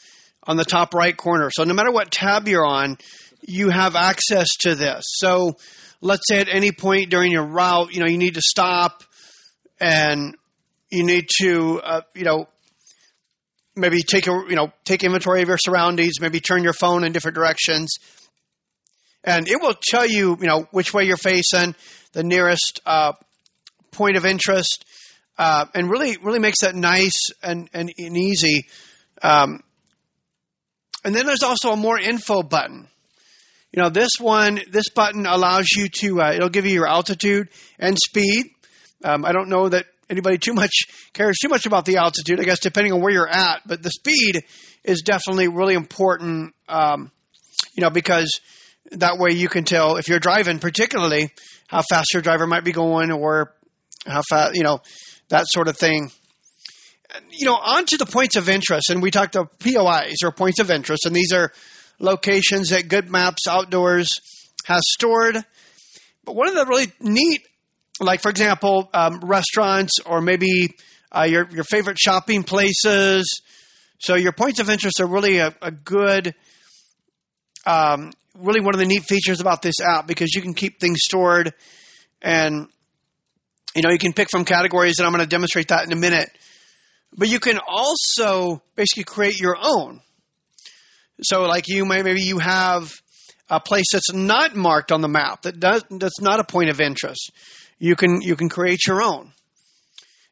on 0.44 0.58
the 0.58 0.66
top 0.66 0.94
right 0.94 1.16
corner. 1.16 1.50
So 1.52 1.64
no 1.64 1.74
matter 1.74 1.92
what 1.92 2.12
tab 2.12 2.48
you're 2.48 2.66
on, 2.66 2.98
you 3.42 3.70
have 3.70 3.96
access 3.96 4.48
to 4.62 4.76
this. 4.76 5.04
So 5.06 5.58
let's 6.02 6.28
say 6.28 6.40
at 6.40 6.48
any 6.50 6.72
point 6.72 7.10
during 7.10 7.32
your 7.32 7.46
route, 7.46 7.94
you 7.94 8.00
know, 8.00 8.08
you 8.08 8.18
need 8.18 8.36
to 8.36 8.42
stop 8.42 9.04
and 9.80 10.36
you 10.90 11.04
need 11.04 11.28
to, 11.42 11.82
uh, 11.82 12.02
you 12.14 12.24
know, 12.24 12.48
maybe 13.76 14.02
take 14.02 14.28
a, 14.28 14.44
you 14.50 14.56
know, 14.56 14.72
take 14.84 15.04
inventory 15.04 15.42
of 15.42 15.48
your 15.48 15.58
surroundings, 15.58 16.20
maybe 16.20 16.40
turn 16.40 16.64
your 16.64 16.74
phone 16.74 17.04
in 17.04 17.14
different 17.14 17.36
directions. 17.36 17.96
And 19.24 19.48
it 19.48 19.62
will 19.62 19.76
tell 19.82 20.06
you, 20.06 20.38
you 20.40 20.48
know, 20.48 20.68
which 20.72 20.94
way 20.94 21.04
you're 21.04 21.18
facing, 21.18 21.76
the 22.12 22.24
nearest 22.24 22.82
uh, 22.86 23.14
point 23.92 24.18
of 24.18 24.26
interest, 24.26 24.86
uh, 25.42 25.66
and 25.74 25.90
really 25.90 26.18
really 26.22 26.38
makes 26.38 26.62
that 26.62 26.76
nice 26.76 27.32
and 27.42 27.68
and, 27.74 27.92
and 27.98 28.18
easy. 28.18 28.68
Um, 29.24 29.64
and 31.04 31.16
then 31.16 31.26
there's 31.26 31.42
also 31.42 31.72
a 31.72 31.76
more 31.76 32.00
info 32.00 32.44
button. 32.44 32.88
You 33.72 33.82
know, 33.82 33.90
this 33.90 34.12
one, 34.20 34.62
this 34.70 34.90
button 34.94 35.26
allows 35.26 35.68
you 35.76 35.88
to, 36.02 36.22
uh, 36.22 36.34
it'll 36.34 36.50
give 36.50 36.66
you 36.66 36.74
your 36.74 36.88
altitude 36.88 37.50
and 37.80 37.98
speed. 37.98 38.48
Um, 39.04 39.26
I 39.26 39.32
don't 39.32 39.50
know 39.50 39.70
that 39.70 39.86
anybody 40.10 40.38
too 40.38 40.54
much 40.54 40.74
cares 41.14 41.38
too 41.42 41.50
much 41.50 41.66
about 41.66 41.86
the 41.86 41.98
altitude, 41.98 42.40
I 42.40 42.44
guess, 42.44 42.60
depending 42.60 42.94
on 42.94 43.02
where 43.02 43.12
you're 43.12 43.30
at. 43.30 43.62
But 43.66 43.82
the 43.82 43.90
speed 43.90 44.44
is 44.84 45.02
definitely 45.02 45.48
really 45.48 45.74
important, 45.74 46.54
um, 46.68 47.12
you 47.76 47.82
know, 47.82 47.90
because 47.90 48.42
that 48.92 49.18
way 49.18 49.32
you 49.32 49.48
can 49.48 49.64
tell 49.64 49.96
if 49.96 50.08
you're 50.08 50.20
driving, 50.20 50.60
particularly 50.60 51.32
how 51.68 51.82
fast 51.90 52.14
your 52.14 52.22
driver 52.22 52.46
might 52.46 52.66
be 52.66 52.74
going 52.74 53.12
or 53.12 53.56
how 54.06 54.22
fast, 54.30 54.56
you 54.56 54.64
know, 54.64 54.82
that 55.32 55.48
sort 55.48 55.68
of 55.68 55.78
thing. 55.78 56.12
You 57.32 57.46
know, 57.46 57.56
on 57.56 57.86
to 57.88 57.98
the 57.98 58.06
points 58.06 58.36
of 58.36 58.48
interest, 58.48 58.90
and 58.90 59.02
we 59.02 59.12
talked 59.12 59.36
about 59.36 59.60
POIs 59.60 60.18
or 60.24 60.32
points 60.32 60.60
of 60.60 60.70
interest, 60.70 61.06
and 61.06 61.16
these 61.16 61.34
are 61.34 61.52
locations 62.00 62.70
that 62.70 62.88
Good 62.88 63.10
Maps 63.10 63.48
Outdoors 63.48 64.20
has 64.66 64.82
stored. 64.86 65.38
But 66.24 66.36
one 66.36 66.48
of 66.48 66.56
the 66.56 66.66
really 66.66 66.92
neat, 67.02 67.46
like 68.00 68.22
for 68.22 68.30
example, 68.30 68.90
um, 68.94 69.20
restaurants 69.22 70.00
or 70.06 70.22
maybe 70.22 70.76
uh, 71.12 71.24
your 71.24 71.50
your 71.50 71.64
favorite 71.64 71.98
shopping 71.98 72.44
places. 72.44 73.42
So 74.00 74.16
your 74.16 74.32
points 74.32 74.60
of 74.60 74.70
interest 74.70 75.00
are 75.00 75.08
really 75.08 75.38
a, 75.38 75.54
a 75.62 75.70
good, 75.70 76.34
um, 77.66 78.12
really 78.36 78.62
one 78.62 78.74
of 78.74 78.80
the 78.80 78.86
neat 78.86 79.04
features 79.04 79.42
about 79.42 79.62
this 79.62 79.76
app 79.80 80.08
because 80.08 80.34
you 80.34 80.42
can 80.42 80.54
keep 80.54 80.80
things 80.80 81.00
stored 81.04 81.54
and 82.22 82.68
you 83.76 83.82
know, 83.82 83.90
you 83.90 83.98
can 83.98 84.14
pick 84.14 84.30
from 84.30 84.46
categories, 84.46 84.96
and 84.98 85.06
I'm 85.06 85.14
going 85.14 85.24
to 85.24 85.30
demonstrate 85.30 85.70
that 85.70 85.86
in 85.86 85.94
a 85.94 85.96
minute. 85.96 86.30
But 87.16 87.30
you 87.30 87.40
can 87.40 87.60
also 87.66 88.62
basically 88.76 89.04
create 89.04 89.40
your 89.40 89.58
own. 89.62 90.02
So, 91.24 91.44
like 91.44 91.68
you 91.68 91.86
may 91.86 92.02
maybe 92.02 92.22
you 92.22 92.40
have 92.40 92.92
a 93.50 93.60
place 93.60 93.86
that's 93.92 94.14
not 94.14 94.56
marked 94.56 94.92
on 94.92 95.02
the 95.02 95.10
map 95.10 95.44
that 95.44 95.60
does 95.60 95.84
that's 95.90 96.22
not 96.22 96.40
a 96.40 96.44
point 96.44 96.70
of 96.70 96.80
interest. 96.82 97.32
You 97.80 97.96
can 97.96 98.22
you 98.22 98.36
can 98.36 98.50
create 98.50 98.88
your 98.88 99.02
own. 99.02 99.34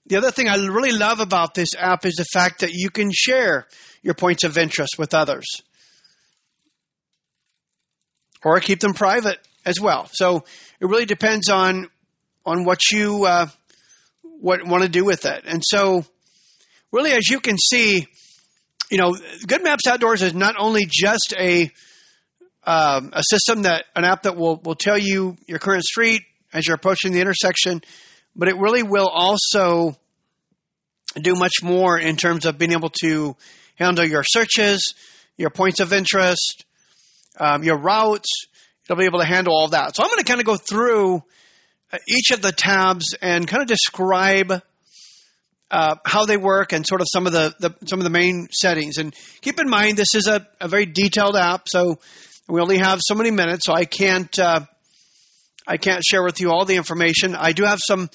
the 0.05 0.15
other 0.15 0.31
thing 0.31 0.47
I 0.47 0.55
really 0.55 0.91
love 0.91 1.19
about 1.19 1.53
this 1.53 1.69
app 1.77 2.05
is 2.05 2.15
the 2.15 2.25
fact 2.33 2.61
that 2.61 2.71
you 2.73 2.89
can 2.89 3.11
share 3.13 3.67
your 4.01 4.13
points 4.13 4.43
of 4.43 4.57
interest 4.57 4.97
with 4.97 5.13
others 5.13 5.45
or 8.43 8.59
keep 8.59 8.79
them 8.79 8.93
private 8.93 9.37
as 9.65 9.79
well. 9.79 10.09
So 10.11 10.45
it 10.79 10.85
really 10.85 11.05
depends 11.05 11.49
on 11.49 11.89
on 12.45 12.63
what 12.63 12.79
you 12.91 13.25
uh, 13.25 13.47
what 14.21 14.65
want 14.65 14.83
to 14.83 14.89
do 14.89 15.05
with 15.05 15.25
it. 15.25 15.43
And 15.45 15.61
so, 15.65 16.05
really, 16.91 17.11
as 17.11 17.29
you 17.29 17.39
can 17.39 17.57
see, 17.57 18.07
you 18.89 18.97
know, 18.97 19.15
Good 19.45 19.63
Maps 19.63 19.87
Outdoors 19.87 20.21
is 20.21 20.33
not 20.33 20.55
only 20.57 20.87
just 20.89 21.33
a 21.37 21.71
um, 22.63 23.11
a 23.13 23.23
system 23.23 23.63
that 23.63 23.85
an 23.95 24.03
app 24.03 24.23
that 24.23 24.35
will 24.35 24.57
will 24.57 24.75
tell 24.75 24.97
you 24.97 25.37
your 25.47 25.59
current 25.59 25.83
street 25.83 26.23
as 26.53 26.67
you're 26.67 26.75
approaching 26.75 27.11
the 27.11 27.21
intersection, 27.21 27.81
but 28.35 28.47
it 28.47 28.57
really 28.57 28.83
will 28.83 29.07
also 29.07 29.95
do 31.21 31.35
much 31.35 31.63
more 31.63 31.97
in 31.97 32.15
terms 32.15 32.45
of 32.45 32.57
being 32.57 32.71
able 32.71 32.91
to 33.01 33.35
handle 33.75 34.05
your 34.05 34.23
searches, 34.23 34.93
your 35.37 35.49
points 35.49 35.79
of 35.79 35.93
interest, 35.93 36.65
um, 37.39 37.63
your 37.63 37.77
routes. 37.77 38.29
It'll 38.83 38.97
be 38.97 39.05
able 39.05 39.19
to 39.19 39.25
handle 39.25 39.53
all 39.53 39.69
that. 39.69 39.95
So 39.95 40.03
I'm 40.03 40.09
going 40.09 40.19
to 40.19 40.25
kind 40.25 40.39
of 40.39 40.45
go 40.45 40.57
through 40.57 41.23
each 42.07 42.31
of 42.31 42.41
the 42.41 42.51
tabs 42.51 43.15
and 43.21 43.47
kind 43.47 43.61
of 43.61 43.67
describe 43.67 44.61
uh, 45.71 45.95
how 46.05 46.25
they 46.25 46.37
work 46.37 46.73
and 46.73 46.85
sort 46.85 47.01
of 47.01 47.07
some 47.11 47.27
of 47.27 47.33
the, 47.33 47.53
the, 47.59 47.75
some 47.85 47.99
of 47.99 48.03
the 48.03 48.09
main 48.09 48.47
settings. 48.51 48.97
And 48.97 49.13
keep 49.41 49.59
in 49.59 49.69
mind, 49.69 49.97
this 49.97 50.15
is 50.15 50.27
a, 50.27 50.47
a 50.59 50.67
very 50.67 50.85
detailed 50.85 51.35
app, 51.35 51.67
so 51.67 51.99
we 52.47 52.59
only 52.59 52.77
have 52.77 52.99
so 53.01 53.13
many 53.13 53.31
minutes, 53.31 53.65
so 53.65 53.73
I 53.73 53.85
can't 53.85 54.37
uh, 54.39 54.61
I 55.67 55.77
can't 55.77 56.03
share 56.03 56.23
with 56.23 56.41
you 56.41 56.49
all 56.49 56.65
the 56.65 56.75
information. 56.75 57.35
I 57.35 57.51
do 57.51 57.63
have 57.63 57.79
some 57.79 58.09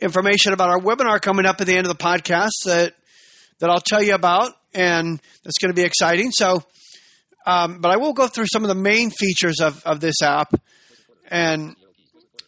information 0.00 0.52
about 0.52 0.68
our 0.68 0.78
webinar 0.78 1.20
coming 1.22 1.46
up 1.46 1.60
at 1.60 1.66
the 1.66 1.74
end 1.74 1.86
of 1.86 1.96
the 1.96 2.02
podcast 2.02 2.50
that 2.66 2.94
that 3.60 3.70
I'll 3.70 3.80
tell 3.80 4.02
you 4.02 4.14
about, 4.14 4.52
and 4.74 5.20
that's 5.42 5.58
going 5.58 5.70
to 5.70 5.74
be 5.74 5.86
exciting. 5.86 6.30
So, 6.32 6.62
um, 7.46 7.80
but 7.80 7.90
I 7.90 7.96
will 7.96 8.12
go 8.12 8.28
through 8.28 8.44
some 8.52 8.62
of 8.62 8.68
the 8.68 8.74
main 8.74 9.10
features 9.10 9.60
of, 9.60 9.82
of 9.84 10.00
this 10.00 10.20
app 10.22 10.52
and 11.30 11.74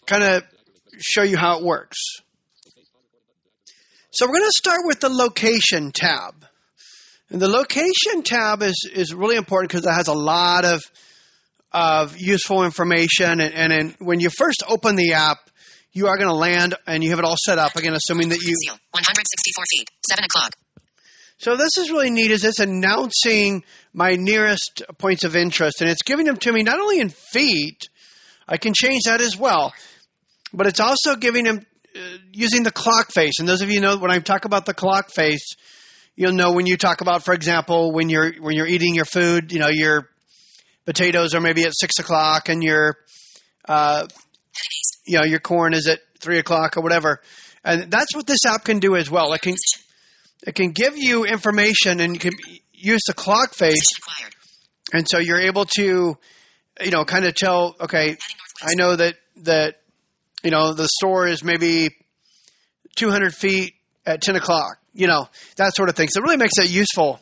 kind 0.07 0.23
of 0.23 0.45
show 1.01 1.23
you 1.23 1.37
how 1.37 1.59
it 1.59 1.65
works. 1.65 1.99
So 4.13 4.27
we're 4.27 4.39
going 4.39 4.51
to 4.51 4.59
start 4.59 4.81
with 4.85 5.01
the 5.01 5.09
location 5.09 5.93
tab. 5.93 6.35
And 7.31 7.41
the 7.41 7.49
location 7.49 8.23
tab 8.25 8.63
is, 8.63 8.91
is 8.93 9.15
really 9.15 9.37
important 9.37 9.71
because 9.71 9.87
it 9.87 9.93
has 9.93 10.09
a 10.09 10.15
lot 10.15 10.65
of 10.65 10.83
of 11.73 12.19
useful 12.19 12.65
information. 12.65 13.41
And, 13.41 13.55
and 13.55 13.73
in, 13.73 13.95
when 13.99 14.21
you 14.21 14.31
first 14.31 14.63
open 14.69 14.97
the 14.97 15.13
app, 15.13 15.39
you 15.93 16.07
are 16.07 16.17
going 16.17 16.29
to 16.29 16.35
land 16.35 16.75
and 16.87 17.03
you 17.03 17.11
have 17.11 17.19
it 17.19 17.25
all 17.25 17.37
set 17.45 17.59
up. 17.59 17.77
Again, 17.77 17.95
assuming 17.95 18.29
that 18.31 18.41
you 18.43 18.55
164 18.91 19.65
feet, 19.77 19.89
seven 20.09 20.25
o'clock. 20.25 20.53
So 21.39 21.57
this 21.57 21.79
is 21.79 21.91
really 21.91 22.11
neat. 22.11 22.31
Is 22.31 22.45
it's 22.45 22.61
announcing 22.61 23.65
my 23.93 24.15
nearest 24.17 24.83
points 24.99 25.25
of 25.25 25.35
interest, 25.35 25.81
and 25.81 25.91
it's 25.91 26.03
giving 26.03 26.27
them 26.27 26.37
to 26.37 26.53
me 26.53 26.63
not 26.63 26.79
only 26.79 27.01
in 27.01 27.09
feet. 27.09 27.89
I 28.47 28.57
can 28.57 28.75
change 28.75 29.03
that 29.05 29.21
as 29.21 29.37
well, 29.37 29.73
but 30.53 30.67
it's 30.67 30.81
also 30.81 31.17
giving 31.17 31.45
them 31.45 31.67
uh, 31.95 31.99
using 32.33 32.63
the 32.63 32.71
clock 32.71 33.11
face. 33.13 33.35
And 33.39 33.49
those 33.49 33.63
of 33.63 33.71
you 33.71 33.81
know 33.81 33.97
when 33.97 34.11
I 34.11 34.19
talk 34.21 34.45
about 34.45 34.67
the 34.67 34.75
clock 34.75 35.11
face, 35.11 35.55
you'll 36.17 36.33
know 36.33 36.53
when 36.53 36.67
you 36.67 36.77
talk 36.77 37.01
about, 37.01 37.25
for 37.25 37.35
example, 37.35 37.93
when 37.93 38.09
you're 38.09 38.33
when 38.41 38.57
you're 38.57 38.67
eating 38.67 38.95
your 38.95 39.05
food, 39.05 39.53
you 39.53 39.59
know 39.59 39.69
your 39.69 40.09
potatoes 40.87 41.35
are 41.35 41.41
maybe 41.41 41.65
at 41.65 41.73
six 41.75 41.99
o'clock, 41.99 42.49
and 42.49 42.63
your 42.63 42.97
uh, 43.67 44.07
you 45.07 45.19
know 45.19 45.25
your 45.25 45.41
corn 45.41 45.75
is 45.75 45.87
at 45.87 46.01
three 46.21 46.39
o'clock 46.39 46.77
or 46.77 46.83
whatever. 46.83 47.21
And 47.65 47.91
that's 47.91 48.15
what 48.15 48.27
this 48.27 48.45
app 48.47 48.65
can 48.65 48.79
do 48.79 48.97
as 48.97 49.11
well. 49.11 49.33
It 49.33 49.43
can 49.43 49.55
it 50.47 50.55
can 50.55 50.71
give 50.71 50.97
you 50.97 51.25
information, 51.25 52.01
and 52.01 52.15
you 52.15 52.21
can 52.21 52.33
use 52.73 53.03
the 53.07 53.15
clock 53.15 53.55
face, 53.55 53.91
and 54.93 55.07
so 55.09 55.19
you're 55.19 55.41
able 55.41 55.65
to 55.77 56.17
you 56.81 56.91
know 56.91 57.05
kind 57.05 57.25
of 57.25 57.35
tell. 57.35 57.77
Okay, 57.81 58.17
I 58.63 58.75
know 58.75 58.97
that 58.97 59.17
that 59.43 59.80
you 60.43 60.51
know 60.51 60.73
the 60.73 60.89
store 60.89 61.27
is 61.27 61.45
maybe 61.45 61.91
200 62.97 63.35
feet 63.35 63.75
at 64.07 64.23
10 64.23 64.37
o'clock. 64.37 64.79
You 64.93 65.07
know 65.07 65.29
that 65.57 65.75
sort 65.75 65.89
of 65.89 65.97
thing. 65.97 66.09
So 66.09 66.21
it 66.21 66.25
really 66.25 66.37
makes 66.37 66.59
it 66.59 66.71
useful. 66.71 67.21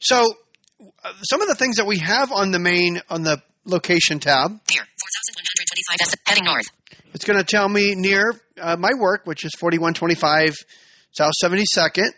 So 0.00 0.34
uh, 1.04 1.12
some 1.22 1.40
of 1.42 1.48
the 1.48 1.54
things 1.54 1.76
that 1.76 1.86
we 1.86 1.98
have 1.98 2.32
on 2.32 2.50
the 2.50 2.58
main 2.58 3.00
on 3.08 3.22
the 3.22 3.42
location 3.64 4.18
tab. 4.18 4.50
Near 4.50 4.82
4,125 4.82 6.18
heading 6.26 6.44
north. 6.44 6.66
It's 7.14 7.24
going 7.24 7.38
to 7.38 7.44
tell 7.44 7.68
me 7.68 7.94
near 7.94 8.34
uh, 8.58 8.76
my 8.76 8.92
work, 8.98 9.26
which 9.26 9.44
is 9.44 9.52
4125 9.58 10.56
South 11.12 11.32
72nd. 11.42 11.56
Look 11.62 11.84
around 11.86 12.08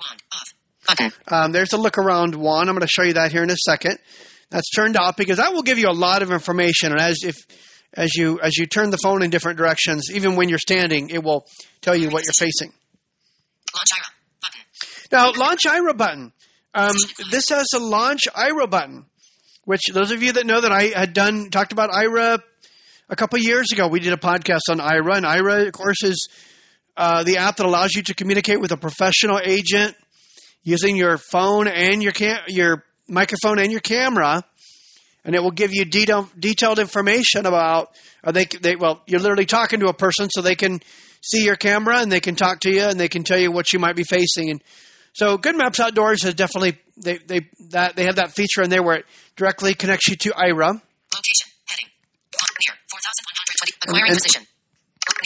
wand 0.00 0.22
off. 0.32 0.54
Button. 0.86 1.12
Um, 1.28 1.52
there's 1.52 1.72
a 1.72 1.76
look 1.76 1.96
around 1.96 2.34
one. 2.34 2.68
I'm 2.68 2.74
going 2.74 2.86
to 2.86 2.88
show 2.88 3.02
you 3.02 3.14
that 3.14 3.30
here 3.30 3.44
in 3.44 3.50
a 3.50 3.56
second. 3.56 3.98
That's 4.50 4.68
turned 4.70 4.96
off 4.96 5.16
because 5.16 5.38
that 5.38 5.52
will 5.52 5.62
give 5.62 5.78
you 5.78 5.88
a 5.88 5.94
lot 5.94 6.22
of 6.22 6.32
information. 6.32 6.92
And 6.92 7.00
as 7.00 7.18
if 7.24 7.36
as 7.94 8.14
you 8.14 8.40
as 8.40 8.56
you 8.56 8.66
turn 8.66 8.90
the 8.90 8.98
phone 8.98 9.22
in 9.22 9.30
different 9.30 9.58
directions, 9.58 10.10
even 10.12 10.36
when 10.36 10.48
you're 10.48 10.58
standing, 10.58 11.10
it 11.10 11.22
will 11.22 11.46
tell 11.80 11.94
you 11.94 12.08
what 12.10 12.24
you're 12.24 12.32
facing. 12.38 12.72
Launch 13.74 13.88
Aira. 13.94 14.10
Button. 14.40 14.60
Now, 15.10 15.32
launch 15.32 15.62
Aira 15.64 15.96
button. 15.96 16.32
Um, 16.74 16.96
this 17.30 17.50
has 17.50 17.66
a 17.74 17.78
launch 17.78 18.22
Aira 18.34 18.68
button, 18.68 19.04
which 19.64 19.82
those 19.92 20.10
of 20.10 20.22
you 20.22 20.32
that 20.32 20.46
know 20.46 20.60
that 20.60 20.72
I 20.72 20.84
had 20.84 21.12
done 21.12 21.50
talked 21.50 21.72
about 21.72 21.90
Aira 21.90 22.38
a 23.08 23.16
couple 23.16 23.38
years 23.38 23.72
ago. 23.72 23.88
We 23.88 24.00
did 24.00 24.12
a 24.12 24.16
podcast 24.16 24.70
on 24.70 24.78
Aira, 24.78 25.16
and 25.16 25.26
Aira, 25.26 25.66
of 25.66 25.72
course, 25.72 26.02
is 26.02 26.28
uh, 26.96 27.24
the 27.24 27.38
app 27.38 27.56
that 27.56 27.66
allows 27.66 27.94
you 27.94 28.02
to 28.04 28.14
communicate 28.14 28.60
with 28.60 28.72
a 28.72 28.76
professional 28.76 29.38
agent 29.44 29.94
using 30.62 30.96
your 30.96 31.18
phone 31.18 31.68
and 31.68 32.02
your 32.02 32.12
cam- 32.12 32.44
your 32.48 32.84
microphone 33.08 33.58
and 33.58 33.70
your 33.70 33.80
camera, 33.80 34.42
and 35.24 35.34
it 35.34 35.42
will 35.42 35.50
give 35.50 35.72
you 35.72 35.84
detail- 35.84 36.28
detailed 36.38 36.78
information 36.78 37.46
about. 37.46 37.90
Are 38.24 38.32
they, 38.32 38.44
they 38.44 38.76
well, 38.76 39.02
you're 39.06 39.20
literally 39.20 39.46
talking 39.46 39.80
to 39.80 39.86
a 39.88 39.94
person, 39.94 40.28
so 40.30 40.42
they 40.42 40.54
can 40.56 40.80
see 41.22 41.44
your 41.44 41.56
camera 41.56 41.98
and 42.00 42.10
they 42.10 42.20
can 42.20 42.34
talk 42.34 42.60
to 42.60 42.70
you 42.70 42.82
and 42.82 42.98
they 42.98 43.08
can 43.08 43.22
tell 43.24 43.38
you 43.38 43.52
what 43.52 43.72
you 43.72 43.78
might 43.78 43.94
be 43.94 44.02
facing 44.04 44.50
and 44.50 44.60
so 45.14 45.36
Good 45.36 45.56
Maps 45.56 45.78
Outdoors 45.78 46.22
has 46.24 46.34
definitely 46.34 46.78
they 46.96 47.18
they 47.18 47.40
that 47.70 47.96
they 47.96 48.04
have 48.04 48.16
that 48.16 48.32
feature 48.32 48.62
in 48.62 48.70
there 48.70 48.82
where 48.82 48.96
it 48.96 49.06
directly 49.36 49.74
connects 49.74 50.08
you 50.08 50.16
to 50.16 50.30
Aira. 50.30 50.72
Location. 50.72 51.48
Heading. 51.68 51.90
Near 52.32 52.74
4,120. 52.90 53.76
Acquiring 53.86 54.08
And- 54.08 54.16
position. 54.18 54.42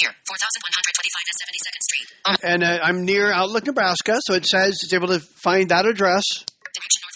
Near 0.03 0.11
4,125 0.26 1.31
at 1.31 1.37
72nd 1.38 1.83
Street. 1.87 2.09
Um, 2.26 2.37
And 2.43 2.65
uh, 2.65 2.79
I'm 2.83 3.05
near 3.05 3.31
Outlook, 3.33 3.65
Nebraska, 3.67 4.19
so 4.26 4.35
it 4.35 4.45
says 4.45 4.81
it's 4.83 4.93
able 4.93 5.09
to 5.09 5.21
find 5.21 5.69
that 5.71 5.87
address, 5.87 6.25
direction 6.35 7.00
northwest. 7.07 7.15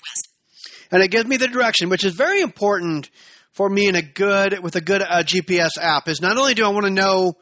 And 0.91 1.03
it 1.03 1.11
gives 1.11 1.27
me 1.27 1.37
the 1.37 1.49
direction, 1.49 1.89
which 1.89 2.05
is 2.05 2.15
very 2.15 2.41
important 2.41 3.11
for 3.53 3.69
me 3.69 3.89
in 3.89 3.95
a 3.95 4.03
good 4.03 4.59
with 4.63 4.77
a 4.77 4.81
good 4.81 5.03
uh, 5.03 5.23
GPS 5.23 5.71
app. 5.81 6.09
Is 6.09 6.21
not 6.21 6.37
only 6.37 6.55
do 6.55 6.65
I 6.65 6.69
want 6.69 6.87
to 6.87 6.91
know 6.91 7.35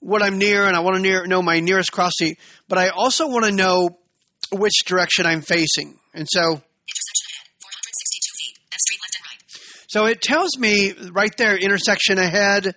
what 0.00 0.22
I'm 0.22 0.38
near, 0.38 0.66
and 0.66 0.76
I 0.76 0.80
want 0.80 0.96
to 0.96 1.02
near, 1.02 1.26
know 1.26 1.40
my 1.40 1.60
nearest 1.60 1.90
cross 1.90 2.12
seat, 2.18 2.38
but 2.68 2.78
I 2.78 2.88
also 2.88 3.26
want 3.26 3.46
to 3.46 3.52
know 3.52 3.88
which 4.52 4.84
direction 4.84 5.24
I'm 5.26 5.40
facing. 5.40 5.98
And 6.12 6.28
so, 6.30 6.40
Intersection 6.40 7.28
ahead. 7.32 7.48
462 7.60 8.36
feet. 8.38 8.58
F 8.70 8.80
Street 8.80 9.00
left 9.02 9.16
and 9.16 9.24
right. 9.24 9.88
so 9.88 10.06
it 10.06 10.20
tells 10.20 10.58
me 10.58 11.10
right 11.12 11.34
there, 11.38 11.56
intersection 11.56 12.18
ahead, 12.18 12.74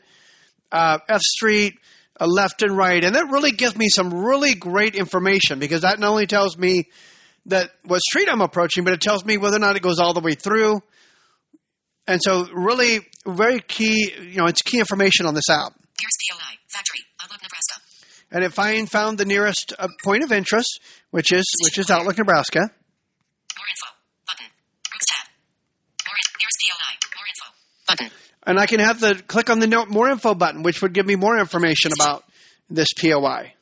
uh, 0.72 1.00
F 1.10 1.22
Street, 1.22 1.74
uh, 2.20 2.25
left 2.25 2.63
and 2.63 2.77
right, 2.77 3.04
and 3.04 3.16
that 3.16 3.30
really 3.30 3.51
gives 3.51 3.75
me 3.75 3.89
some 3.89 4.13
really 4.13 4.54
great 4.54 4.96
information 4.96 5.60
because 5.60 5.82
that 5.82 6.00
not 6.00 6.10
only 6.10 6.27
tells 6.27 6.58
me 6.58 6.86
that 7.48 7.72
what 7.86 8.01
street 8.01 8.27
I'm 8.30 8.42
approaching, 8.42 8.84
but 8.84 8.94
it 8.94 9.01
tells 9.01 9.25
me 9.25 9.38
whether 9.38 9.58
or 9.58 9.60
not 9.60 9.75
it 9.75 9.82
goes 9.82 10.00
all 10.00 10.13
the 10.13 10.20
way 10.20 10.36
through. 10.36 10.82
And 12.06 12.22
so, 12.22 12.48
really, 12.54 13.00
very 13.25 13.60
key. 13.60 14.13
You 14.22 14.38
know, 14.38 14.46
it's 14.46 14.62
key 14.62 14.80
information 14.80 15.25
on 15.25 15.34
this 15.34 15.50
app. 15.50 15.74
Nearest 15.74 16.18
POI. 16.32 16.58
Factory. 16.68 17.00
Outlook, 17.22 17.42
Nebraska. 17.42 17.82
And 18.32 18.44
it 18.44 18.54
find 18.54 18.89
found 18.89 19.18
the 19.18 19.25
nearest 19.25 19.74
uh, 19.77 19.88
point 20.04 20.24
of 20.24 20.32
interest, 20.32 20.80
which 21.12 21.34
is 21.34 21.46
which 21.63 21.77
is 21.77 21.89
Outlook, 21.89 22.18
Nebraska. 22.18 22.60
More 22.60 23.68
info. 23.70 23.88
Button. 24.27 24.46
Brooks 24.89 25.06
tab. 25.08 25.27
More 26.06 26.16
in- 26.16 26.38
POI. 26.62 26.94
More 27.16 27.27
info. 27.27 27.48
Button. 27.88 28.10
And 28.46 28.60
I 28.60 28.66
can 28.66 28.80
have 28.80 29.00
the 29.00 29.16
click 29.27 29.50
on 29.50 29.60
the 29.60 29.68
note 29.68 29.89
more 29.89 30.10
info 30.10 30.34
button, 30.34 30.63
which 30.63 30.82
would 30.82 30.94
give 30.94 31.06
me 31.06 31.16
more 31.16 31.38
information 31.38 31.92
about 31.98 32.24
this 32.70 32.88
POI. 33.00 33.54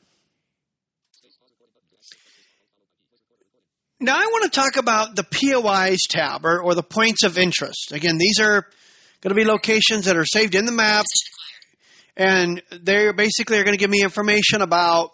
Now 3.98 4.16
I 4.16 4.26
want 4.26 4.44
to 4.44 4.50
talk 4.50 4.76
about 4.76 5.16
the 5.16 5.24
POIs 5.24 6.00
tab 6.10 6.44
or, 6.44 6.62
or 6.62 6.74
the 6.74 6.82
points 6.82 7.24
of 7.24 7.38
interest. 7.38 7.92
Again, 7.92 8.18
these 8.18 8.38
are 8.40 8.66
going 9.22 9.30
to 9.30 9.34
be 9.34 9.46
locations 9.46 10.04
that 10.04 10.18
are 10.18 10.26
saved 10.26 10.54
in 10.54 10.66
the 10.66 10.72
map, 10.72 11.06
and 12.14 12.62
they 12.70 13.10
basically 13.12 13.58
are 13.58 13.64
going 13.64 13.72
to 13.72 13.78
give 13.78 13.88
me 13.88 14.02
information 14.02 14.60
about, 14.60 15.12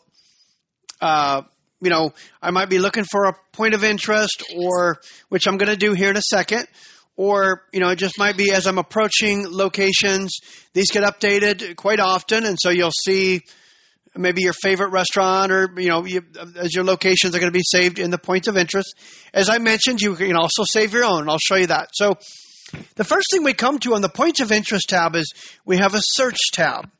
uh, 1.00 1.42
you 1.80 1.90
know, 1.90 2.12
I 2.42 2.50
might 2.50 2.68
be 2.68 2.80
looking 2.80 3.04
for 3.04 3.26
a 3.26 3.34
point 3.52 3.74
of 3.74 3.84
interest, 3.84 4.42
or 4.56 4.98
which 5.28 5.46
I'm 5.46 5.58
going 5.58 5.70
to 5.70 5.76
do 5.76 5.92
here 5.92 6.10
in 6.10 6.16
a 6.16 6.22
second, 6.22 6.66
or 7.16 7.62
you 7.72 7.78
know, 7.78 7.90
it 7.90 7.96
just 7.96 8.18
might 8.18 8.36
be 8.36 8.50
as 8.50 8.66
I'm 8.66 8.78
approaching 8.78 9.46
locations. 9.48 10.38
These 10.74 10.90
get 10.90 11.04
updated 11.04 11.76
quite 11.76 12.00
often, 12.00 12.44
and 12.44 12.58
so 12.60 12.70
you'll 12.70 12.90
see 12.90 13.42
maybe 14.16 14.42
your 14.42 14.52
favorite 14.52 14.90
restaurant 14.90 15.50
or 15.52 15.69
you 15.76 15.88
know 15.88 16.04
you, 16.04 16.23
as 16.57 16.75
your 16.75 16.85
locations 16.85 17.35
are 17.35 17.40
going 17.40 17.52
to 17.52 17.57
be 17.57 17.64
saved 17.64 17.99
in 17.99 18.11
the 18.11 18.19
points 18.19 18.49
of 18.49 18.57
interest. 18.57 18.95
As 19.33 19.49
I 19.49 19.59
mentioned, 19.59 20.00
you 20.00 20.14
can 20.14 20.37
also 20.37 20.64
save 20.64 20.92
your 20.92 21.04
own. 21.04 21.28
I'll 21.28 21.38
show 21.38 21.57
you 21.57 21.69
that. 21.69 21.88
So 21.95 22.16
the 22.97 23.04
first 23.04 23.28
thing 23.31 23.45
we 23.45 23.54
come 23.54 23.78
to 23.81 23.95
on 23.95 24.02
the 24.02 24.09
points 24.09 24.40
of 24.40 24.52
interest 24.52 24.88
tab 24.88 25.16
is 25.16 25.33
we 25.64 25.78
have 25.78 25.95
a 25.95 26.00
search 26.00 26.38
tab. 26.52 26.90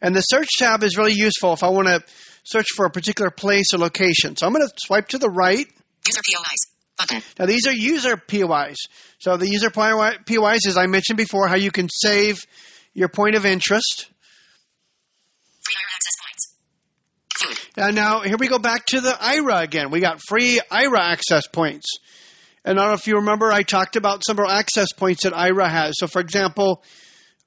And 0.00 0.14
the 0.14 0.20
search 0.20 0.48
tab 0.58 0.82
is 0.82 0.96
really 0.96 1.14
useful 1.14 1.52
if 1.52 1.62
I 1.62 1.70
want 1.70 1.88
to 1.88 2.02
search 2.44 2.66
for 2.76 2.86
a 2.86 2.90
particular 2.90 3.30
place 3.30 3.74
or 3.74 3.78
location. 3.78 4.36
So 4.36 4.46
I'm 4.46 4.52
going 4.52 4.66
to 4.66 4.72
swipe 4.78 5.08
to 5.08 5.18
the 5.18 5.28
right. 5.28 5.66
User 6.06 6.20
POIs. 6.32 6.74
Button. 6.96 7.22
Now 7.38 7.46
these 7.46 7.66
are 7.66 7.72
user 7.72 8.16
POIs. 8.16 8.76
So 9.18 9.36
the 9.36 9.48
user 9.48 9.70
POIs, 9.70 10.66
as 10.66 10.76
I 10.76 10.86
mentioned 10.86 11.16
before, 11.16 11.48
how 11.48 11.56
you 11.56 11.70
can 11.70 11.88
save 11.88 12.38
your 12.94 13.08
point 13.08 13.36
of 13.36 13.44
interest. 13.44 14.10
Free 15.68 15.76
Aira 15.76 15.92
access 15.94 16.14
points. 16.24 17.68
And 17.76 17.94
now 17.94 18.20
here 18.20 18.36
we 18.38 18.48
go 18.48 18.58
back 18.58 18.86
to 18.86 19.00
the 19.00 19.10
Aira 19.10 19.62
again. 19.62 19.90
We 19.90 20.00
got 20.00 20.20
free 20.26 20.60
Aira 20.70 21.00
access 21.00 21.46
points. 21.46 21.86
And 22.64 22.78
I 22.78 22.82
don't 22.82 22.90
know 22.90 22.94
if 22.94 23.06
you 23.06 23.16
remember, 23.16 23.52
I 23.52 23.62
talked 23.62 23.96
about 23.96 24.24
several 24.24 24.50
access 24.50 24.92
points 24.92 25.24
that 25.24 25.32
Aira 25.32 25.68
has. 25.68 25.94
So, 25.98 26.06
for 26.06 26.20
example, 26.20 26.82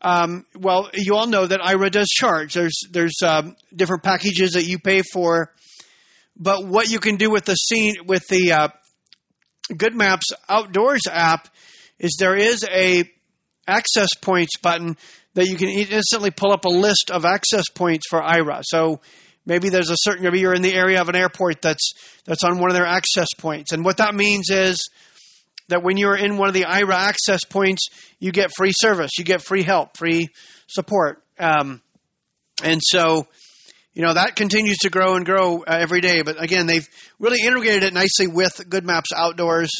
um, 0.01 0.45
well, 0.55 0.89
you 0.93 1.15
all 1.15 1.27
know 1.27 1.45
that 1.45 1.59
Aira 1.59 1.91
does 1.91 2.07
charge. 2.07 2.53
There's 2.53 2.79
there's 2.91 3.17
um, 3.23 3.55
different 3.75 4.03
packages 4.03 4.51
that 4.51 4.65
you 4.65 4.79
pay 4.79 5.01
for, 5.01 5.51
but 6.35 6.65
what 6.65 6.89
you 6.89 6.99
can 6.99 7.17
do 7.17 7.29
with 7.29 7.45
the 7.45 7.55
scene 7.55 7.95
with 8.05 8.27
the 8.27 8.51
uh, 8.51 8.67
Good 9.75 9.95
Maps 9.95 10.27
Outdoors 10.49 11.01
app 11.09 11.47
is 11.99 12.15
there 12.19 12.35
is 12.35 12.65
a 12.71 13.03
access 13.67 14.09
points 14.19 14.57
button 14.57 14.97
that 15.33 15.47
you 15.47 15.55
can 15.55 15.69
instantly 15.69 16.31
pull 16.31 16.51
up 16.51 16.65
a 16.65 16.69
list 16.69 17.11
of 17.11 17.25
access 17.25 17.65
points 17.73 18.05
for 18.09 18.21
Aira. 18.21 18.61
So 18.63 18.99
maybe 19.45 19.69
there's 19.69 19.89
a 19.89 19.97
certain 19.97 20.23
maybe 20.23 20.39
you're 20.39 20.53
in 20.53 20.61
the 20.61 20.73
area 20.73 21.01
of 21.01 21.09
an 21.09 21.15
airport 21.15 21.61
that's 21.61 21.93
that's 22.25 22.43
on 22.43 22.59
one 22.59 22.69
of 22.69 22.75
their 22.75 22.85
access 22.85 23.27
points, 23.37 23.71
and 23.71 23.83
what 23.85 23.97
that 23.97 24.15
means 24.15 24.49
is 24.49 24.89
that 25.71 25.83
when 25.83 25.97
you're 25.97 26.17
in 26.17 26.37
one 26.37 26.49
of 26.49 26.53
the 26.53 26.63
Aira 26.63 26.93
access 26.93 27.43
points, 27.45 27.87
you 28.19 28.31
get 28.31 28.51
free 28.55 28.73
service, 28.75 29.11
you 29.17 29.23
get 29.23 29.41
free 29.41 29.63
help, 29.63 29.97
free 29.97 30.27
support. 30.67 31.23
Um, 31.39 31.81
and 32.61 32.81
so, 32.83 33.25
you 33.93 34.01
know, 34.03 34.13
that 34.13 34.35
continues 34.35 34.77
to 34.79 34.89
grow 34.89 35.15
and 35.15 35.25
grow 35.25 35.63
uh, 35.63 35.77
every 35.79 36.01
day. 36.01 36.21
But 36.23 36.41
again, 36.41 36.67
they've 36.67 36.87
really 37.19 37.39
integrated 37.45 37.83
it 37.83 37.93
nicely 37.93 38.27
with 38.27 38.61
Good 38.69 38.85
Maps 38.85 39.11
Outdoors. 39.15 39.71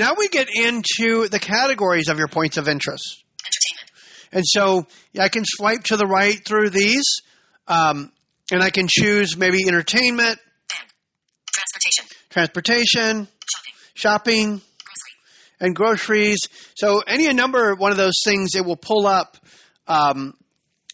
Now 0.00 0.14
we 0.16 0.28
get 0.28 0.48
into 0.54 1.28
the 1.28 1.38
categories 1.38 2.08
of 2.08 2.16
your 2.18 2.26
points 2.28 2.56
of 2.56 2.68
interest. 2.68 3.22
Entertainment. 3.44 3.90
And 4.32 4.44
so 4.46 4.86
I 5.20 5.28
can 5.28 5.44
swipe 5.46 5.82
to 5.84 5.98
the 5.98 6.06
right 6.06 6.40
through 6.42 6.70
these, 6.70 7.04
um, 7.68 8.10
and 8.50 8.62
I 8.62 8.70
can 8.70 8.86
choose 8.88 9.36
maybe 9.36 9.58
entertainment, 9.68 10.38
Transportation. 11.52 12.06
transportation, 12.30 13.28
Shopping. 13.44 13.72
shopping, 13.94 14.48
Grocery. 14.48 15.12
and 15.60 15.76
groceries. 15.76 16.38
So 16.76 17.00
any 17.06 17.30
number 17.34 17.74
one 17.74 17.90
of 17.90 17.98
those 17.98 18.20
things, 18.24 18.54
it 18.54 18.64
will 18.64 18.76
pull 18.76 19.06
up, 19.06 19.36
um, 19.86 20.34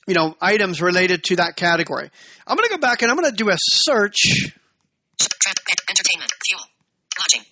you 0.08 0.14
know, 0.14 0.34
items 0.40 0.82
related 0.82 1.22
to 1.24 1.36
that 1.36 1.54
category. 1.54 2.10
I'm 2.44 2.56
going 2.56 2.68
to 2.68 2.74
go 2.74 2.80
back 2.80 3.02
and 3.02 3.10
I'm 3.12 3.16
going 3.16 3.30
to 3.30 3.36
do 3.36 3.50
a 3.50 3.56
search. 3.56 4.16
Sh- 4.16 4.48
Tra- 5.20 5.30
en- 5.48 5.76
entertainment. 5.90 6.32
Fuel. 6.48 6.62
Lodging. 7.20 7.46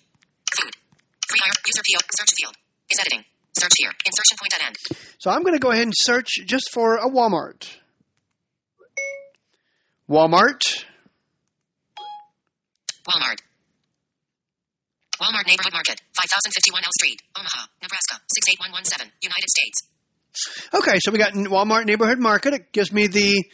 User 1.35 1.83
PO. 1.83 1.99
Search 2.17 2.33
field. 2.39 2.55
Is 2.89 2.99
editing. 2.99 3.23
Search 3.57 3.71
here. 3.77 3.91
Insertion 4.05 4.37
point 4.39 4.53
at 4.55 4.61
end. 4.67 4.75
So 5.19 5.31
I'm 5.31 5.41
going 5.41 5.53
to 5.53 5.59
go 5.59 5.71
ahead 5.71 5.83
and 5.83 5.93
search 5.95 6.29
just 6.45 6.69
for 6.73 6.95
a 6.97 7.09
Walmart. 7.09 7.67
Walmart. 10.09 10.61
Walmart. 13.07 13.39
Walmart 15.19 15.47
Neighborhood 15.47 15.71
Market, 15.71 16.01
5051 16.19 16.81
L 16.83 16.91
Street, 16.99 17.21
Omaha, 17.39 17.67
Nebraska, 17.81 18.19
68117, 18.35 19.11
United 19.23 19.49
States. 19.49 19.77
Okay, 20.75 20.99
so 20.99 21.11
we 21.11 21.17
got 21.17 21.31
Walmart 21.33 21.85
Neighborhood 21.85 22.19
Market. 22.19 22.53
It 22.53 22.71
gives 22.73 22.91
me 22.91 23.07
the. 23.07 23.45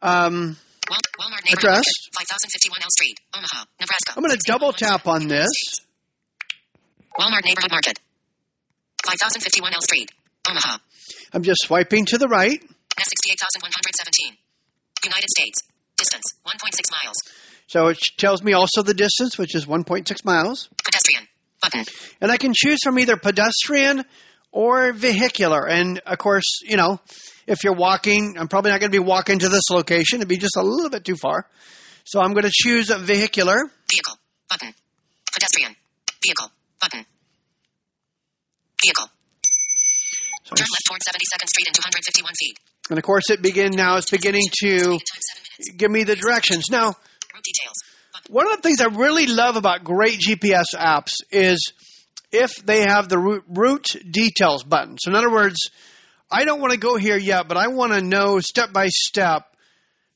Um, 0.00 0.56
Walmart 0.86 1.42
Neighborhood 1.42 1.82
Address. 1.82 1.84
Market, 2.14 2.30
5051 2.30 2.78
L 2.78 2.90
Street, 2.94 3.16
Omaha, 3.34 3.64
Nebraska. 3.80 4.12
I'm 4.16 4.22
going 4.22 4.38
to 4.38 4.42
double 4.46 4.72
tap 4.72 5.08
on 5.08 5.26
this. 5.26 5.50
Walmart 7.18 7.44
Neighborhood 7.44 7.70
Market, 7.70 7.98
5051 9.04 9.74
L 9.74 9.80
Street, 9.82 10.10
Omaha, 10.48 10.78
I'm 11.32 11.42
just 11.42 11.62
swiping 11.62 12.06
to 12.06 12.18
the 12.18 12.28
right. 12.28 12.60
S68117, 12.60 14.36
United 15.04 15.28
States. 15.30 15.58
Distance, 15.96 16.34
1.6 16.46 17.04
miles. 17.04 17.16
So 17.66 17.88
it 17.88 17.98
tells 18.16 18.42
me 18.42 18.52
also 18.52 18.82
the 18.82 18.94
distance, 18.94 19.38
which 19.38 19.54
is 19.54 19.66
1.6 19.66 20.24
miles. 20.24 20.68
Pedestrian. 20.82 21.28
Button. 21.62 21.84
And 22.20 22.32
I 22.32 22.36
can 22.36 22.52
choose 22.54 22.78
from 22.82 22.98
either 22.98 23.16
pedestrian 23.16 24.04
or 24.50 24.92
vehicular. 24.92 25.68
And 25.68 26.00
of 26.06 26.18
course, 26.18 26.62
you 26.62 26.76
know, 26.76 27.00
if 27.46 27.62
you're 27.62 27.74
walking, 27.74 28.36
I'm 28.38 28.48
probably 28.48 28.70
not 28.70 28.80
going 28.80 28.90
to 28.90 28.98
be 28.98 29.04
walking 29.04 29.38
to 29.40 29.48
this 29.48 29.70
location. 29.70 30.18
It'd 30.18 30.28
be 30.28 30.38
just 30.38 30.56
a 30.56 30.62
little 30.62 30.90
bit 30.90 31.04
too 31.04 31.16
far. 31.16 31.46
So 32.04 32.20
I'm 32.20 32.32
going 32.32 32.44
to 32.44 32.52
choose 32.52 32.90
a 32.90 32.98
vehicular. 32.98 33.56
Vehicle. 33.90 34.16
Button. 34.48 34.74
Pedestrian. 35.32 35.76
Vehicle. 36.24 36.50
Button. 36.80 37.06
Vehicle. 38.82 39.10
So- 40.44 40.54
Turn 40.56 40.66
left 40.66 40.84
toward 40.88 41.00
72nd 41.02 41.48
Street 41.48 41.66
and 41.68 41.74
251 41.76 42.32
feet. 42.40 42.58
and 42.90 42.98
of 42.98 43.04
course, 43.04 43.24
it 43.30 43.42
begin 43.42 43.70
now. 43.72 43.96
It's 43.96 44.10
beginning 44.10 44.46
to 44.62 44.68
Time 44.68 44.84
7 44.86 44.98
minutes. 44.98 45.76
give 45.76 45.90
me 45.90 46.02
the 46.04 46.16
directions. 46.16 46.70
Now, 46.70 46.86
Route 46.86 47.44
details. 47.44 47.76
Button. 48.12 48.32
one 48.34 48.46
of 48.50 48.56
the 48.56 48.62
things 48.62 48.80
I 48.80 48.86
really 48.86 49.26
love 49.26 49.56
about 49.56 49.84
great 49.84 50.18
GPS 50.18 50.74
apps 50.74 51.12
is 51.30 51.72
if 52.32 52.56
they 52.64 52.80
have 52.82 53.08
the 53.08 53.18
route, 53.18 53.44
route 53.48 53.94
details 54.10 54.64
button. 54.64 54.96
So, 55.00 55.10
in 55.10 55.16
other 55.16 55.30
words, 55.30 55.70
I 56.30 56.44
don't 56.44 56.60
want 56.60 56.72
to 56.72 56.78
go 56.78 56.96
here 56.96 57.16
yet, 57.18 57.46
but 57.48 57.56
I 57.56 57.68
want 57.68 57.92
to 57.92 58.00
know 58.00 58.40
step 58.40 58.72
by 58.72 58.88
step 58.88 59.46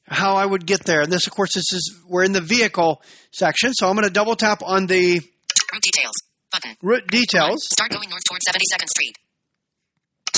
how 0.07 0.35
I 0.37 0.45
would 0.47 0.65
get 0.67 0.85
there. 0.85 1.01
And 1.03 1.11
this, 1.13 1.27
of 1.27 1.33
course, 1.33 1.55
this 1.55 1.73
is 1.73 2.01
we're 2.09 2.25
in 2.25 2.33
the 2.33 2.41
vehicle 2.41 3.03
section, 3.33 3.73
so 3.75 3.89
I'm 3.89 3.95
going 3.95 4.07
to 4.07 4.13
double 4.13 4.37
tap 4.37 4.63
on 4.65 4.87
the 4.87 5.15
Route 5.21 5.83
details. 5.83 6.15
Button. 6.55 6.77
route 6.83 7.07
details. 7.09 7.67
Start 7.67 7.91
going 7.91 8.09
north 8.09 8.23
toward 8.31 8.41
72nd 8.47 8.87
Street. 8.87 9.19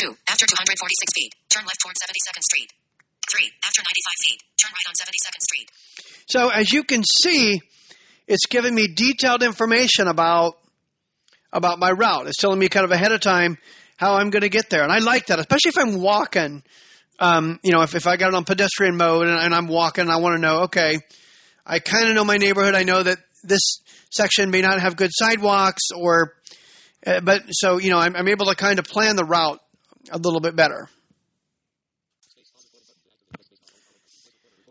2. 0.01 0.17
After 0.29 0.47
246 0.49 1.13
feet, 1.13 1.33
turn 1.53 1.65
left 1.65 1.81
toward 1.85 1.95
72nd 2.01 2.43
Street. 2.43 2.71
3. 3.29 3.53
After 3.65 3.83
95 3.85 4.25
feet, 4.25 4.41
turn 4.57 4.73
right 4.73 4.89
on 4.89 4.95
72nd 4.97 5.43
Street. 5.45 5.69
So, 6.29 6.49
as 6.49 6.73
you 6.73 6.85
can 6.85 7.03
see, 7.05 7.61
it's 8.27 8.47
giving 8.47 8.75
me 8.75 8.89
detailed 8.89 9.43
information 9.43 10.09
about 10.09 10.55
about 11.53 11.79
my 11.79 11.91
route. 11.91 12.27
It's 12.27 12.41
telling 12.41 12.59
me 12.59 12.69
kind 12.69 12.85
of 12.85 12.91
ahead 12.91 13.13
of 13.13 13.21
time 13.21 13.57
how 13.97 14.15
I'm 14.17 14.31
going 14.31 14.43
to 14.43 14.49
get 14.49 14.69
there, 14.69 14.83
and 14.83 14.93
I 14.93 14.99
like 14.99 15.27
that, 15.27 15.39
especially 15.39 15.71
if 15.71 15.79
I'm 15.79 16.01
walking. 16.01 16.63
Um, 17.19 17.59
you 17.63 17.73
know, 17.73 17.81
if, 17.81 17.95
if 17.95 18.07
I 18.07 18.19
got 18.19 18.29
it 18.29 18.35
on 18.35 18.45
pedestrian 18.45 18.97
mode 18.97 19.27
and, 19.27 19.39
and 19.39 19.55
I'm 19.55 19.69
walking, 19.69 20.03
and 20.03 20.11
I 20.11 20.19
want 20.19 20.35
to 20.35 20.41
know, 20.41 20.65
okay, 20.65 20.99
I 21.65 21.79
kind 21.79 22.09
of 22.09 22.15
know 22.15 22.25
my 22.25 22.37
neighborhood. 22.37 22.75
I 22.75 22.83
know 22.83 23.03
that 23.03 23.19
this 23.43 23.79
section 24.17 24.51
may 24.51 24.63
not 24.63 24.81
have 24.81 24.97
good 24.97 25.11
sidewalks, 25.13 25.83
or 25.95 26.35
uh, 27.07 27.21
but 27.21 27.43
so 27.51 27.79
you 27.79 27.91
know, 27.91 27.99
I'm, 27.99 28.17
I'm 28.17 28.29
able 28.29 28.47
to 28.47 28.55
kind 28.55 28.79
of 28.79 28.87
plan 28.87 29.17
the 29.17 29.25
route 29.25 29.61
a 30.11 30.19
little 30.19 30.41
bit 30.41 30.57
better. 30.57 30.89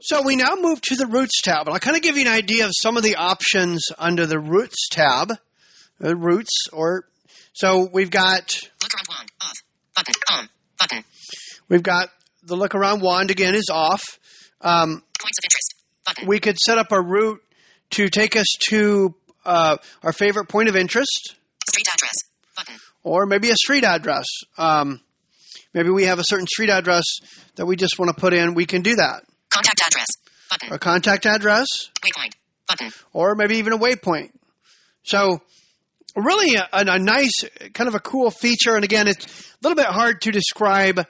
So 0.02 0.22
we 0.22 0.36
now 0.36 0.56
move 0.56 0.82
to 0.82 0.96
the 0.96 1.08
routes 1.08 1.42
tab, 1.42 1.66
and 1.66 1.74
I'll 1.74 1.80
kind 1.80 1.96
of 1.96 2.04
give 2.04 2.16
you 2.16 2.28
an 2.28 2.32
idea 2.32 2.66
of 2.66 2.72
some 2.80 2.96
of 2.96 3.02
the 3.02 3.16
options 3.16 3.88
under 3.98 4.28
the 4.28 4.38
routes 4.40 4.88
tab. 4.92 5.34
the 6.00 6.16
routes, 6.16 6.68
or 6.72 7.06
so 7.54 7.90
we've 7.92 8.12
got 8.12 8.56
Look 8.84 8.92
around 8.94 9.08
wand. 9.10 9.30
Off. 9.42 9.54
Button. 9.96 10.14
On. 10.32 10.50
Button. 10.78 11.04
we've 11.70 11.82
got 11.82 12.10
the 12.44 12.56
look 12.56 12.76
around 12.76 13.02
wand 13.02 13.32
again 13.32 13.56
is 13.56 13.70
off. 13.72 14.04
Um, 14.62 15.02
Points 15.20 15.40
of 15.40 15.44
interest. 15.44 15.76
Button. 16.06 16.28
we 16.28 16.40
could 16.40 16.58
set 16.60 16.78
up 16.78 16.92
a 16.92 17.02
route 17.02 17.42
to 17.92 18.10
take 18.10 18.36
us 18.36 18.46
to 18.70 19.16
uh, 19.46 19.78
our 20.04 20.14
favorite 20.14 20.48
point 20.50 20.70
of 20.70 20.76
interest, 20.76 21.36
Street 21.70 21.88
address. 21.94 22.14
Button. 22.56 22.76
or 23.04 23.26
maybe 23.26 23.50
a 23.50 23.56
street 23.56 23.84
address. 23.84 24.26
Um, 24.58 25.02
maybe 25.74 25.90
we 25.90 26.06
have 26.06 26.20
a 26.20 26.24
certain 26.26 26.48
street 26.48 26.70
address 26.70 27.04
that 27.56 27.66
we 27.66 27.76
just 27.76 28.00
want 28.00 28.16
to 28.16 28.20
put 28.20 28.34
in. 28.34 28.54
We 28.54 28.66
can 28.66 28.82
do 28.82 28.96
that. 28.96 29.24
Contact 29.50 29.82
address. 29.88 30.06
Button. 30.50 30.74
A 30.74 30.80
contact 30.80 31.26
address, 31.26 31.68
Waypoint. 32.02 32.32
Button. 32.68 32.92
or 33.14 33.36
maybe 33.36 33.58
even 33.58 33.74
a 33.74 33.78
waypoint. 33.78 34.30
So, 35.04 35.42
really, 36.16 36.56
a, 36.56 36.68
a 36.72 37.00
nice, 37.00 37.44
kind 37.74 37.88
of 37.88 37.96
a 37.96 38.00
cool 38.00 38.32
feature. 38.32 38.76
And 38.76 38.84
again, 38.84 39.08
it's 39.08 39.26
a 39.26 39.56
little 39.68 39.76
bit 39.76 39.86
hard 39.88 40.22
to 40.22 40.32
describe 40.32 41.06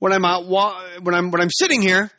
when 0.00 0.12
I'm 0.12 0.24
out 0.24 0.46
wa- 0.46 0.80
when 1.02 1.14
I'm 1.14 1.30
when 1.30 1.40
I'm 1.40 1.50
sitting 1.50 1.80
here. 1.82 2.10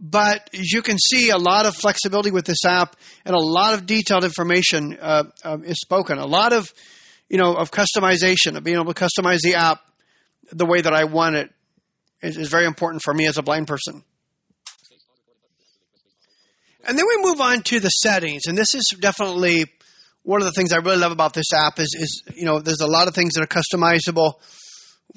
But 0.00 0.48
you 0.52 0.82
can 0.82 0.96
see, 0.96 1.30
a 1.30 1.38
lot 1.38 1.66
of 1.66 1.74
flexibility 1.74 2.30
with 2.30 2.44
this 2.44 2.64
app, 2.64 2.96
and 3.24 3.34
a 3.34 3.40
lot 3.40 3.74
of 3.74 3.86
detailed 3.86 4.24
information 4.24 4.96
uh, 5.00 5.24
um, 5.44 5.64
is 5.64 5.80
spoken. 5.80 6.18
A 6.18 6.26
lot 6.26 6.52
of, 6.52 6.72
you 7.28 7.36
know, 7.36 7.54
of 7.54 7.72
customization 7.72 8.56
of 8.56 8.62
being 8.62 8.78
able 8.78 8.94
to 8.94 9.08
customize 9.08 9.40
the 9.40 9.56
app 9.56 9.80
the 10.52 10.66
way 10.66 10.80
that 10.80 10.94
I 10.94 11.04
want 11.04 11.36
it 11.36 11.50
is, 12.22 12.36
is 12.36 12.48
very 12.48 12.66
important 12.66 13.02
for 13.02 13.12
me 13.12 13.26
as 13.26 13.38
a 13.38 13.42
blind 13.42 13.66
person. 13.66 14.02
And 16.86 16.96
then 16.96 17.04
we 17.06 17.22
move 17.22 17.40
on 17.40 17.62
to 17.62 17.80
the 17.80 17.88
settings, 17.88 18.42
and 18.46 18.56
this 18.56 18.74
is 18.74 18.96
definitely 18.98 19.66
one 20.22 20.40
of 20.40 20.46
the 20.46 20.52
things 20.52 20.72
I 20.72 20.76
really 20.76 20.98
love 20.98 21.12
about 21.12 21.34
this 21.34 21.52
app 21.52 21.78
is, 21.78 21.94
is 21.98 22.22
you 22.34 22.44
know 22.44 22.60
there's 22.60 22.80
a 22.80 22.86
lot 22.86 23.08
of 23.08 23.14
things 23.14 23.34
that 23.34 23.42
are 23.42 23.46
customizable. 23.46 24.34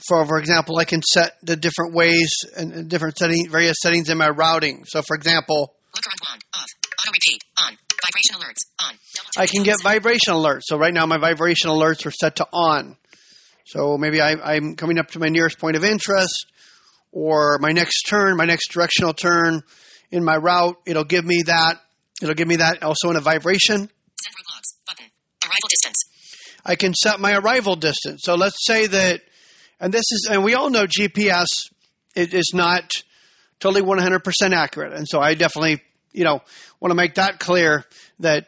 For 0.08 0.26
for 0.26 0.40
example, 0.40 0.78
I 0.78 0.86
can 0.86 1.02
set 1.02 1.34
the 1.44 1.56
different 1.56 1.94
ways 1.94 2.32
and 2.56 2.90
different 2.90 3.18
setting 3.18 3.50
various 3.50 3.78
settings 3.82 4.10
in 4.10 4.18
my 4.18 4.30
routing. 4.30 4.84
So, 4.86 5.02
for 5.02 5.16
example, 5.16 5.76
on 5.96 6.40
off. 6.56 6.68
Auto 7.02 7.12
repeat 7.12 7.44
on. 7.60 7.78
Vibration 8.02 8.36
alerts 8.36 8.88
on. 8.88 8.96
I 9.38 9.48
can 9.48 9.64
get 9.64 9.82
vibration 9.82 10.34
alerts. 10.34 10.62
So 10.64 10.78
right 10.78 10.94
now 10.94 11.06
my 11.06 11.18
vibration 11.18 11.70
alerts 11.70 12.06
are 12.06 12.12
set 12.12 12.38
to 12.38 12.48
on. 12.52 12.98
So 13.66 13.98
maybe 13.98 14.22
I, 14.22 14.34
I'm 14.34 14.76
coming 14.76 14.98
up 14.98 15.10
to 15.12 15.20
my 15.20 15.30
nearest 15.30 15.60
point 15.60 15.76
of 15.76 15.84
interest 15.84 16.46
or 17.12 17.58
my 17.60 17.72
next 17.72 18.04
turn, 18.04 18.38
my 18.38 18.46
next 18.46 18.72
directional 18.72 19.14
turn 19.14 19.62
in 20.12 20.24
my 20.24 20.36
route. 20.36 20.78
It'll 20.86 21.04
give 21.04 21.26
me 21.26 21.44
that. 21.46 21.80
It'll 22.22 22.36
give 22.36 22.48
me 22.48 22.58
that 22.58 22.84
also 22.84 23.10
in 23.10 23.16
a 23.16 23.22
vibration. 23.22 23.78
Send 23.78 23.88
route 23.88 24.46
logs 24.54 24.76
button. 24.88 25.06
Arrival 25.46 25.70
distance. 25.70 26.04
I 26.66 26.76
can 26.76 26.94
set 26.94 27.20
my 27.20 27.36
arrival 27.38 27.76
distance. 27.76 28.22
So 28.24 28.36
let's 28.36 28.66
say 28.66 28.88
that, 28.88 29.22
and 29.82 29.92
this 29.92 30.06
is, 30.12 30.30
and 30.32 30.44
we 30.44 30.54
all 30.54 30.70
know 30.70 30.86
GPS 30.86 31.48
it 32.16 32.34
is 32.34 32.52
not 32.54 32.90
totally 33.60 33.82
100% 33.82 34.22
accurate. 34.54 34.94
And 34.94 35.08
so 35.08 35.20
I 35.20 35.34
definitely, 35.34 35.82
you 36.12 36.24
know, 36.24 36.42
want 36.80 36.92
to 36.92 36.96
make 36.96 37.16
that 37.16 37.40
clear 37.40 37.86
that, 38.20 38.48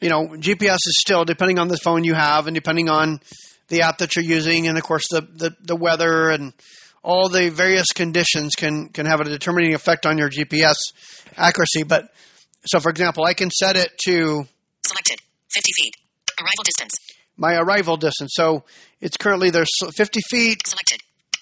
you 0.00 0.08
know, 0.08 0.28
GPS 0.28 0.78
is 0.86 0.96
still, 0.98 1.24
depending 1.24 1.58
on 1.58 1.68
the 1.68 1.76
phone 1.76 2.04
you 2.04 2.14
have 2.14 2.46
and 2.46 2.54
depending 2.54 2.88
on 2.88 3.20
the 3.68 3.82
app 3.82 3.98
that 3.98 4.16
you're 4.16 4.24
using, 4.24 4.66
and 4.66 4.76
of 4.76 4.82
course 4.82 5.04
the, 5.10 5.20
the, 5.20 5.56
the 5.60 5.76
weather 5.76 6.30
and 6.30 6.52
all 7.02 7.28
the 7.28 7.50
various 7.50 7.86
conditions 7.94 8.54
can, 8.54 8.88
can 8.88 9.06
have 9.06 9.20
a 9.20 9.24
determining 9.24 9.74
effect 9.74 10.06
on 10.06 10.18
your 10.18 10.28
GPS 10.28 10.76
accuracy. 11.36 11.84
But 11.84 12.10
so, 12.66 12.80
for 12.80 12.90
example, 12.90 13.24
I 13.24 13.34
can 13.34 13.50
set 13.50 13.76
it 13.76 13.90
to 14.06 14.44
Selected. 14.84 15.20
50 15.52 15.72
feet. 15.76 15.94
Arrival 16.40 16.64
distance. 16.64 16.92
My 17.36 17.54
arrival 17.56 17.96
distance. 17.96 18.32
So 18.34 18.64
it's 19.00 19.16
currently 19.16 19.50
there's 19.50 19.70
50 19.94 20.20
feet, 20.28 20.66
Selected. 20.66 21.00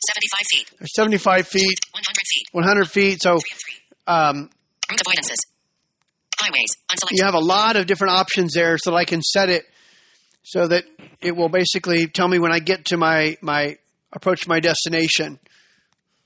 75 0.09 0.47
feet. 0.51 0.71
there's 0.79 0.95
75 0.95 1.49
feet, 1.49 1.79
100 1.93 2.05
feet. 2.27 2.47
100 2.53 2.89
feet. 2.89 3.23
So 3.23 3.31
3 3.31 3.41
and 3.51 3.61
3. 3.61 4.15
um, 4.15 4.51
Route 4.91 5.01
avoidances. 5.01 5.37
Highways. 6.41 6.71
Unselected. 6.91 7.19
you 7.19 7.25
have 7.25 7.35
a 7.35 7.41
lot 7.41 7.77
of 7.77 7.87
different 7.87 8.15
options 8.15 8.55
there 8.55 8.79
so 8.79 8.91
that 8.93 8.97
I 8.97 9.05
can 9.05 9.23
set 9.23 9.49
it 9.51 9.65
so 10.45 10.67
that 10.69 10.85
it 11.21 11.37
will 11.37 11.49
basically 11.51 12.07
tell 12.07 12.27
me 12.29 12.39
when 12.39 12.53
I 12.53 12.59
get 12.61 12.87
to 12.87 12.97
my, 12.97 13.37
my 13.43 13.77
approach 14.13 14.47
my 14.49 14.61
destination. 14.61 15.39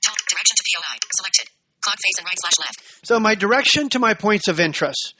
Direction 0.01 0.55
to 0.55 0.63
POI. 0.63 0.97
Selected. 1.17 1.49
Clock 1.81 1.95
face 1.95 2.17
and 2.19 2.25
right 2.25 2.39
slash 2.39 2.59
left. 2.59 3.05
So 3.05 3.19
my 3.19 3.35
direction 3.35 3.89
to 3.89 3.99
my 3.99 4.13
points 4.13 4.47
of 4.47 4.59
interest. 4.59 5.15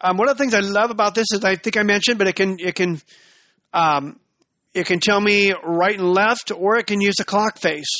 Um, 0.00 0.16
one 0.16 0.28
of 0.30 0.38
the 0.38 0.42
things 0.42 0.54
I 0.54 0.60
love 0.60 0.90
about 0.90 1.14
this 1.14 1.26
is 1.34 1.44
I 1.44 1.56
think 1.56 1.76
I 1.76 1.82
mentioned, 1.82 2.18
but 2.18 2.26
it 2.28 2.34
can 2.36 2.58
it 2.58 2.74
can 2.74 3.02
um, 3.72 4.18
it 4.74 4.86
can 4.86 5.00
tell 5.00 5.20
me 5.20 5.52
right 5.64 5.98
and 5.98 6.12
left, 6.12 6.52
or 6.52 6.76
it 6.76 6.86
can 6.86 7.00
use 7.00 7.16
a 7.20 7.24
clock 7.24 7.58
face, 7.58 7.98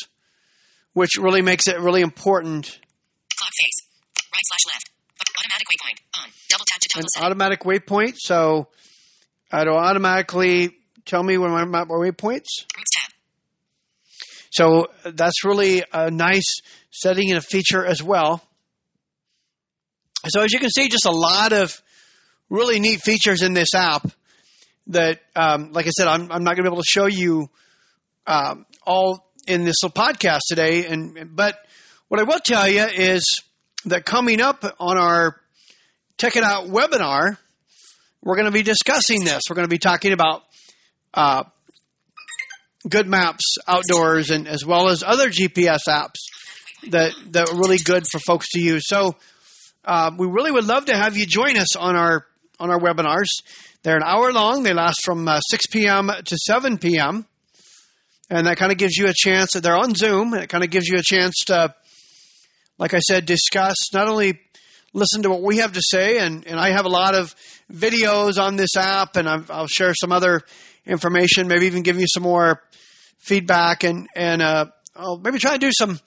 which 0.93 1.17
really 1.19 1.43
makes 1.43 1.69
it 1.69 1.79
really 1.81 2.01
important. 2.01 2.67
Clock 2.67 3.53
face. 3.61 3.89
Right 4.17 4.43
slash 4.45 4.75
left. 4.75 4.91
Automatic 5.39 5.67
waypoint. 5.69 6.23
On. 6.23 6.29
Double 6.49 6.65
tap 6.67 6.81
to 6.81 6.87
An 6.87 7.03
toggle 7.03 7.09
setting. 7.15 7.27
automatic 7.27 7.61
waypoint, 7.61 8.15
so 8.19 8.69
it'll 9.53 9.77
automatically 9.77 10.71
tell 11.07 11.23
me 11.23 11.39
when 11.39 11.51
I'm 11.51 11.75
at 11.75 11.89
my 11.89 11.95
waypoints. 11.95 12.67
So 14.53 14.89
that's 15.05 15.45
really 15.45 15.85
a 15.93 16.11
nice 16.11 16.61
setting 16.91 17.31
and 17.31 17.39
a 17.39 17.43
feature 17.43 17.87
as 17.87 18.03
well. 18.03 18.43
So 20.29 20.43
as 20.43 20.53
you 20.53 20.59
can 20.59 20.71
see, 20.71 20.89
just 20.89 21.07
a 21.07 21.13
lot 21.13 21.53
of 21.53 21.81
really 22.49 22.81
neat 22.81 23.01
features 23.01 23.43
in 23.43 23.55
this 23.55 23.75
app 23.75 24.11
that, 24.91 25.21
um, 25.35 25.73
like 25.73 25.87
I 25.87 25.91
said, 25.91 26.07
I'm, 26.07 26.31
I'm 26.31 26.45
not 26.45 26.57
going 26.57 26.65
to 26.65 26.71
be 26.71 26.75
able 26.75 26.83
to 26.83 26.91
show 26.91 27.07
you 27.07 27.49
um, 28.27 28.67
all 28.87 29.31
in 29.47 29.65
this 29.65 29.77
little 29.83 29.95
podcast 29.95 30.41
today. 30.49 30.87
And 30.87 31.35
but 31.35 31.59
what 32.09 32.21
I 32.21 32.25
will 32.25 32.39
tell 32.39 32.69
you 32.69 32.85
is 32.85 33.25
that 33.87 34.05
coming 34.05 34.41
up 34.41 34.65
on 34.79 34.99
our 34.99 35.41
Check 36.19 36.37
It 36.37 36.45
Out 36.45 36.67
webinar, 36.67 37.39
we're 38.23 38.37
going 38.37 38.47
to 38.47 38.53
be 38.53 38.63
discussing 38.63 39.25
this. 39.25 39.45
We're 39.49 39.57
going 39.57 39.67
to 39.67 39.71
be 39.71 39.79
talking 39.79 40.13
about 40.13 40.43
uh, 41.15 41.45
good 42.89 43.09
maps 43.09 43.57
outdoors 43.67 44.31
and 44.31 44.47
as 44.47 44.65
well 44.65 44.89
as 44.89 45.03
other 45.03 45.31
GPS 45.31 45.81
apps 45.89 46.19
that 46.89 47.13
that 47.33 47.51
are 47.51 47.57
really 47.57 47.79
good 47.79 48.05
for 48.11 48.19
folks 48.19 48.49
to 48.51 48.61
use. 48.61 48.85
So 48.87 49.17
uh, 49.85 50.11
we 50.17 50.27
really 50.27 50.51
would 50.51 50.65
love 50.65 50.87
to 50.87 50.97
have 50.97 51.17
you 51.17 51.27
join 51.27 51.57
us 51.57 51.77
on 51.77 51.97
our 51.97 52.27
on 52.59 52.71
our 52.71 52.79
webinars. 52.79 53.29
They're 53.83 53.97
an 53.97 54.03
hour 54.05 54.33
long. 54.33 54.63
They 54.63 54.75
last 54.75 55.01
from 55.05 55.27
uh, 55.27 55.41
6 55.41 55.67
p.m. 55.69 56.11
to 56.25 56.37
7 56.37 56.79
p.m. 56.79 57.27
And 58.29 58.47
that 58.47 58.59
kind 58.59 58.71
of 58.71 58.79
gives 58.79 58.97
you 58.97 59.09
a 59.09 59.15
chance. 59.15 59.53
They're 59.53 59.77
on 59.77 59.95
Zoom. 59.95 60.35
And 60.35 60.43
it 60.43 60.49
kind 60.49 60.63
of 60.63 60.71
gives 60.71 60.87
you 60.87 60.99
a 60.99 61.03
chance 61.03 61.35
to, 61.47 61.75
like 62.79 62.95
I 62.95 62.99
said, 62.99 63.27
discuss 63.27 63.77
not 63.93 64.09
only 64.09 64.39
listen 64.93 65.23
to 65.23 65.31
what 65.31 65.43
we 65.43 65.59
have 65.59 65.73
to 65.73 65.83
say, 65.83 66.19
and, 66.19 66.47
and 66.47 66.59
I 66.59 66.71
have 66.71 66.85
a 66.85 66.91
lot 66.91 67.15
of 67.15 67.35
videos 67.73 68.39
on 68.39 68.57
this 68.57 68.77
app, 68.77 69.17
and 69.17 69.29
I've, 69.29 69.51
I'll 69.51 69.67
share 69.67 69.95
some 69.95 70.13
other 70.13 70.43
information, 70.85 71.49
maybe 71.49 71.67
even 71.67 71.83
give 71.83 71.99
you 71.99 72.07
some 72.09 72.23
more 72.23 72.63
feedback, 73.19 73.85
and 73.85 74.09
and 74.15 74.43
uh, 74.43 74.67
I'll 74.97 75.19
maybe 75.19 75.39
try 75.39 75.53
to 75.53 75.59
do 75.59 75.71
some 75.73 76.01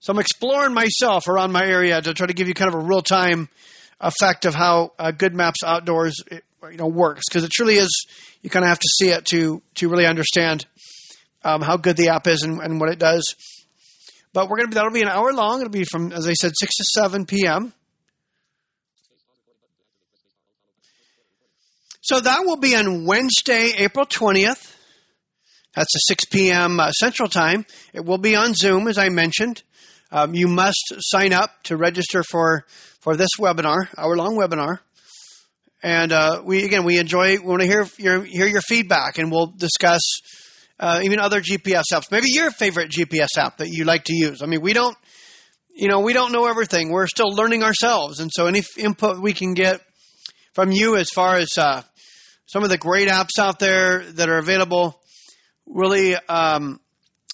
some 0.00 0.18
exploring 0.18 0.74
myself 0.74 1.28
around 1.28 1.52
my 1.52 1.64
area 1.64 2.00
to 2.00 2.14
try 2.14 2.26
to 2.26 2.32
give 2.32 2.48
you 2.48 2.54
kind 2.54 2.72
of 2.72 2.80
a 2.80 2.84
real 2.84 3.02
time 3.02 3.48
effect 4.00 4.44
of 4.44 4.54
how 4.54 4.92
uh, 4.98 5.10
Good 5.10 5.34
Maps 5.34 5.62
Outdoors 5.64 6.22
you 6.62 6.76
know 6.76 6.86
works 6.86 7.22
because 7.28 7.44
it 7.44 7.50
truly 7.50 7.74
is. 7.74 8.06
You 8.42 8.50
kind 8.50 8.64
of 8.64 8.68
have 8.68 8.78
to 8.78 8.88
see 8.88 9.10
it 9.10 9.24
to 9.26 9.62
to 9.76 9.88
really 9.88 10.06
understand 10.06 10.66
um, 11.44 11.62
how 11.62 11.76
good 11.76 11.96
the 11.96 12.08
app 12.08 12.26
is 12.26 12.42
and, 12.42 12.60
and 12.60 12.80
what 12.80 12.90
it 12.90 12.98
does. 12.98 13.34
But 14.32 14.48
we're 14.48 14.58
gonna 14.58 14.68
be 14.68 14.74
that'll 14.74 14.90
be 14.90 15.02
an 15.02 15.08
hour 15.08 15.32
long. 15.32 15.60
It'll 15.60 15.70
be 15.70 15.84
from 15.84 16.12
as 16.12 16.26
I 16.26 16.34
said 16.34 16.52
six 16.58 16.76
to 16.76 16.84
seven 16.84 17.26
p.m. 17.26 17.72
So 22.00 22.20
that 22.20 22.46
will 22.46 22.56
be 22.56 22.74
on 22.74 23.04
Wednesday, 23.04 23.72
April 23.76 24.06
20th. 24.06 24.74
That's 25.74 25.94
a 25.94 26.00
6 26.08 26.24
p.m. 26.24 26.80
Uh, 26.80 26.90
Central 26.90 27.28
Time. 27.28 27.66
It 27.92 28.02
will 28.02 28.16
be 28.16 28.34
on 28.34 28.54
Zoom, 28.54 28.88
as 28.88 28.96
I 28.96 29.10
mentioned. 29.10 29.62
Um, 30.10 30.34
you 30.34 30.48
must 30.48 30.94
sign 31.00 31.34
up 31.34 31.62
to 31.64 31.76
register 31.76 32.22
for, 32.22 32.64
for 33.00 33.14
this 33.14 33.28
webinar, 33.38 33.88
hour 33.98 34.16
long 34.16 34.38
webinar. 34.38 34.78
And 35.82 36.12
uh, 36.12 36.42
we 36.44 36.64
again, 36.64 36.84
we 36.84 36.98
enjoy. 36.98 37.38
We 37.38 37.44
want 37.46 37.60
to 37.62 37.66
hear 37.68 37.86
your 37.98 38.24
hear 38.24 38.46
your 38.46 38.60
feedback, 38.62 39.18
and 39.18 39.30
we'll 39.30 39.46
discuss 39.56 40.00
uh, 40.80 41.00
even 41.04 41.20
other 41.20 41.40
GPS 41.40 41.84
apps. 41.92 42.10
Maybe 42.10 42.26
your 42.30 42.50
favorite 42.50 42.90
GPS 42.90 43.28
app 43.36 43.58
that 43.58 43.68
you 43.68 43.84
like 43.84 44.04
to 44.04 44.14
use. 44.14 44.42
I 44.42 44.46
mean, 44.46 44.60
we 44.60 44.72
don't, 44.72 44.96
you 45.72 45.86
know, 45.88 46.00
we 46.00 46.12
don't 46.12 46.32
know 46.32 46.46
everything. 46.46 46.90
We're 46.90 47.06
still 47.06 47.30
learning 47.30 47.62
ourselves, 47.62 48.18
and 48.18 48.30
so 48.32 48.46
any 48.46 48.58
f- 48.60 48.76
input 48.76 49.20
we 49.20 49.32
can 49.32 49.54
get 49.54 49.80
from 50.52 50.72
you 50.72 50.96
as 50.96 51.10
far 51.10 51.36
as 51.36 51.48
uh, 51.56 51.82
some 52.46 52.64
of 52.64 52.70
the 52.70 52.78
great 52.78 53.08
apps 53.08 53.38
out 53.38 53.60
there 53.60 54.00
that 54.14 54.28
are 54.28 54.38
available, 54.38 55.00
really, 55.66 56.16
um, 56.28 56.80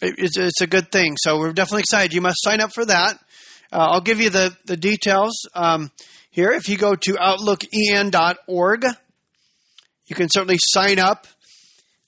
it- 0.02 0.16
it's, 0.18 0.36
it's 0.36 0.60
a 0.60 0.66
good 0.66 0.92
thing. 0.92 1.16
So 1.18 1.38
we're 1.38 1.52
definitely 1.54 1.80
excited. 1.80 2.12
You 2.12 2.20
must 2.20 2.42
sign 2.42 2.60
up 2.60 2.72
for 2.74 2.84
that. 2.84 3.14
Uh, 3.72 3.88
I'll 3.92 4.02
give 4.02 4.20
you 4.20 4.28
the 4.28 4.54
the 4.66 4.76
details 4.76 5.32
um, 5.54 5.90
here. 6.34 6.50
If 6.50 6.68
you 6.68 6.76
go 6.76 6.96
to 6.96 7.12
outlooken.org, 7.12 8.84
you 10.06 10.16
can 10.16 10.28
certainly 10.28 10.58
sign 10.58 10.98
up. 10.98 11.28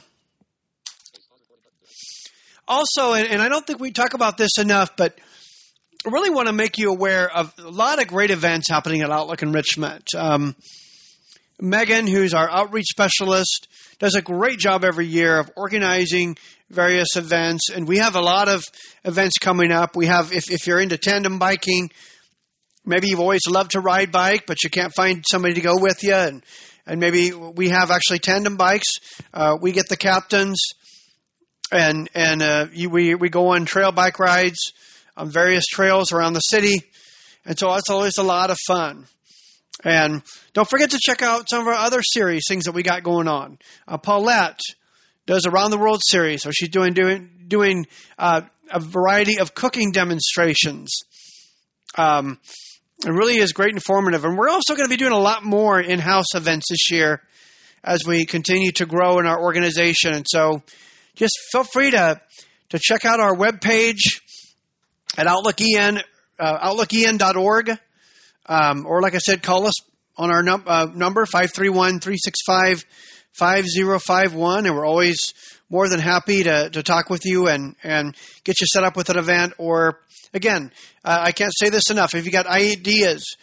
Also, 2.68 3.14
and, 3.14 3.28
and 3.28 3.42
I 3.42 3.50
don't 3.50 3.66
think 3.66 3.80
we 3.80 3.92
talk 3.92 4.14
about 4.14 4.38
this 4.38 4.58
enough, 4.58 4.96
but 4.96 5.18
I 6.06 6.10
really 6.10 6.30
want 6.30 6.48
to 6.48 6.54
make 6.54 6.78
you 6.78 6.92
aware 6.92 7.30
of 7.30 7.54
a 7.60 7.70
lot 7.70 8.02
of 8.02 8.08
great 8.08 8.32
events 8.32 8.70
happening 8.70 9.02
at 9.02 9.12
Outlook 9.12 9.44
Enrichment. 9.44 10.04
Um, 10.16 10.56
Megan, 11.60 12.08
who's 12.08 12.34
our 12.34 12.50
outreach 12.50 12.88
specialist, 12.88 13.68
does 14.00 14.16
a 14.16 14.22
great 14.22 14.60
job 14.60 14.84
every 14.84 15.06
year 15.06 15.40
of 15.40 15.50
organizing 15.56 16.38
various 16.70 17.16
events, 17.16 17.70
and 17.70 17.88
we 17.88 17.98
have 17.98 18.16
a 18.16 18.22
lot 18.22 18.50
of 18.50 18.64
events 19.04 19.38
coming 19.40 19.72
up. 19.72 19.96
We 19.96 20.08
have, 20.08 20.34
if, 20.34 20.52
if 20.52 20.68
you're 20.68 20.80
into 20.80 20.98
tandem 20.98 21.40
biking, 21.40 21.92
maybe 22.86 23.08
you've 23.10 23.20
always 23.20 23.42
loved 23.48 23.72
to 23.72 23.80
ride 23.80 24.12
bike, 24.12 24.46
but 24.48 24.64
you 24.64 24.70
can't 24.70 24.94
find 24.94 25.24
somebody 25.30 25.54
to 25.54 25.62
go 25.62 25.78
with 25.78 26.04
you, 26.04 26.14
and 26.14 26.44
and 26.88 27.00
maybe 27.00 27.32
we 27.32 27.70
have 27.70 27.90
actually 27.90 28.20
tandem 28.20 28.58
bikes. 28.58 28.90
Uh, 29.34 29.58
we 29.60 29.72
get 29.72 29.90
the 29.90 29.98
captains, 29.98 30.60
and 31.72 32.10
and 32.14 32.42
uh, 32.42 32.68
you, 32.74 32.90
we 32.90 33.16
we 33.16 33.30
go 33.30 33.50
on 33.50 33.66
trail 33.66 33.92
bike 33.92 34.20
rides 34.20 34.74
on 35.18 35.30
various 35.30 35.66
trails 35.66 36.12
around 36.12 36.34
the 36.34 36.40
city, 36.40 36.84
and 37.46 37.58
so 37.58 37.74
it's 37.76 37.90
always 37.90 38.18
a 38.18 38.24
lot 38.24 38.50
of 38.52 38.58
fun. 38.68 39.06
And 39.84 40.24
don't 40.54 40.70
forget 40.70 40.92
to 40.92 41.00
check 41.02 41.22
out 41.22 41.50
some 41.50 41.62
of 41.62 41.68
our 41.68 41.74
other 41.74 42.02
series, 42.02 42.44
things 42.48 42.66
that 42.66 42.72
we 42.72 42.82
got 42.82 43.04
going 43.04 43.28
on. 43.28 43.60
Uh, 43.88 43.98
Paulette 43.98 44.60
does 45.26 45.46
around 45.46 45.72
the 45.72 45.78
world 45.78 46.02
series, 46.04 46.44
so 46.44 46.52
she's 46.52 46.70
doing 46.70 46.94
doing 46.94 47.30
doing 47.48 47.86
uh, 48.18 48.42
a 48.72 48.80
variety 48.80 49.40
of 49.40 49.54
cooking 49.54 49.92
demonstrations. 49.92 50.92
Um, 51.98 52.40
it 53.06 53.12
really 53.12 53.38
is 53.38 53.52
great 53.52 53.74
informative. 53.74 54.24
And 54.26 54.38
we're 54.38 54.50
also 54.50 54.76
going 54.76 54.86
to 54.86 54.90
be 54.90 54.98
doing 54.98 55.12
a 55.12 55.20
lot 55.20 55.44
more 55.44 55.80
in 55.80 56.00
house 56.00 56.34
events 56.34 56.68
this 56.70 56.92
year 56.92 57.22
as 57.84 58.06
we 58.06 58.26
continue 58.26 58.72
to 58.74 58.86
grow 58.86 59.20
in 59.20 59.26
our 59.26 59.40
organization. 59.40 60.14
And 60.14 60.26
so 60.28 60.64
just 61.16 61.34
feel 61.52 61.64
free 61.64 61.92
to, 61.92 62.20
to 62.70 62.80
check 62.80 63.06
out 63.06 63.20
our 63.20 63.36
webpage 63.36 64.22
at 65.18 65.28
OutlookEN, 65.28 66.02
uh, 66.40 66.70
OutlookEN.org. 66.70 67.72
Um, 68.48 68.86
or, 68.86 69.02
like 69.02 69.16
I 69.16 69.20
said, 69.20 69.42
call 69.42 69.66
us 69.66 69.74
on 70.18 70.30
our 70.30 70.44
num- 70.44 70.66
uh, 70.68 70.88
number, 70.94 71.26
531 71.26 72.00
365 72.00 72.86
5051. 73.34 74.66
And 74.66 74.76
we're 74.76 74.86
always 74.86 75.34
more 75.70 75.90
than 75.90 76.00
happy 76.00 76.44
to, 76.44 76.70
to 76.70 76.84
talk 76.84 77.10
with 77.10 77.26
you 77.26 77.48
and, 77.48 77.76
and 77.84 78.16
get 78.44 78.62
you 78.62 78.68
set 78.72 78.84
up 78.84 78.96
with 78.96 79.10
an 79.10 79.18
event 79.18 79.54
or 79.58 80.00
Again, 80.36 80.70
uh, 81.06 81.18
I 81.22 81.32
can't 81.32 81.54
say 81.56 81.70
this 81.70 81.90
enough. 81.90 82.14
If 82.14 82.26
you 82.26 82.32
got 82.32 82.46
ideas, 82.46 83.38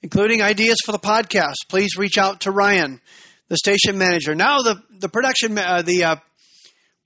including 0.00 0.42
ideas 0.42 0.76
for 0.84 0.92
the 0.92 0.98
podcast, 1.00 1.54
please 1.68 1.96
reach 1.98 2.18
out 2.18 2.42
to 2.42 2.52
Ryan, 2.52 3.00
the 3.48 3.56
station 3.56 3.98
manager. 3.98 4.32
Now 4.36 4.58
the 4.58 4.80
the 5.00 5.08
production 5.08 5.58
uh, 5.58 5.82
the 5.82 6.04
uh, 6.04 6.16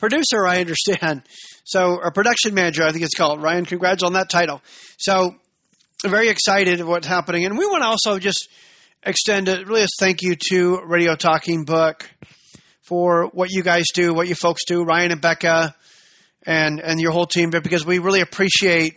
producer, 0.00 0.46
I 0.46 0.60
understand. 0.60 1.22
So, 1.64 2.00
a 2.00 2.10
production 2.10 2.54
manager, 2.54 2.82
I 2.82 2.90
think 2.90 3.04
it's 3.04 3.14
called. 3.14 3.40
Ryan, 3.40 3.66
congrats 3.66 4.02
on 4.02 4.14
that 4.14 4.28
title. 4.28 4.60
So, 4.98 5.36
very 6.04 6.28
excited 6.28 6.80
of 6.80 6.88
what's 6.88 7.06
happening, 7.06 7.44
and 7.44 7.56
we 7.56 7.66
want 7.66 7.82
to 7.82 7.86
also 7.86 8.18
just 8.18 8.48
extend 9.04 9.48
a 9.48 9.64
really 9.64 9.82
a 9.82 9.86
thank 9.98 10.22
you 10.22 10.34
to 10.50 10.80
Radio 10.84 11.14
Talking 11.14 11.64
Book 11.64 12.10
for 12.82 13.26
what 13.32 13.50
you 13.50 13.62
guys 13.62 13.84
do, 13.94 14.12
what 14.12 14.26
you 14.26 14.34
folks 14.34 14.64
do, 14.66 14.82
Ryan 14.82 15.12
and 15.12 15.20
Becca, 15.20 15.74
and 16.44 16.80
and 16.80 17.00
your 17.00 17.12
whole 17.12 17.26
team, 17.26 17.50
because 17.50 17.86
we 17.86 17.98
really 17.98 18.20
appreciate 18.20 18.96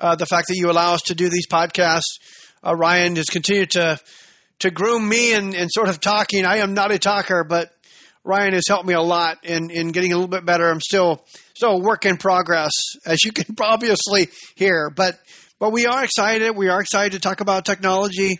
uh, 0.00 0.16
the 0.16 0.26
fact 0.26 0.48
that 0.48 0.56
you 0.56 0.70
allow 0.70 0.94
us 0.94 1.02
to 1.02 1.14
do 1.14 1.28
these 1.28 1.46
podcasts. 1.46 2.18
Uh, 2.66 2.74
Ryan 2.74 3.16
has 3.16 3.26
continued 3.26 3.70
to 3.72 3.98
to 4.60 4.70
groom 4.70 5.08
me 5.08 5.34
and, 5.34 5.54
and 5.54 5.70
sort 5.70 5.88
of 5.88 6.00
talking. 6.00 6.44
I 6.44 6.58
am 6.58 6.74
not 6.74 6.90
a 6.90 6.98
talker, 6.98 7.44
but 7.44 7.70
Ryan 8.24 8.52
has 8.52 8.64
helped 8.68 8.86
me 8.86 8.94
a 8.94 9.00
lot 9.00 9.44
in, 9.44 9.70
in 9.70 9.92
getting 9.92 10.12
a 10.12 10.14
little 10.14 10.28
bit 10.28 10.44
better. 10.44 10.68
I'm 10.68 10.80
still 10.80 11.24
still 11.54 11.72
a 11.72 11.80
work 11.80 12.04
in 12.04 12.16
progress, 12.16 12.72
as 13.06 13.24
you 13.24 13.32
can 13.32 13.54
obviously 13.60 14.28
hear. 14.56 14.90
But 14.90 15.18
but 15.58 15.72
we 15.72 15.86
are 15.86 16.04
excited. 16.04 16.56
We 16.56 16.68
are 16.68 16.80
excited 16.80 17.12
to 17.12 17.20
talk 17.20 17.40
about 17.40 17.64
technology, 17.64 18.38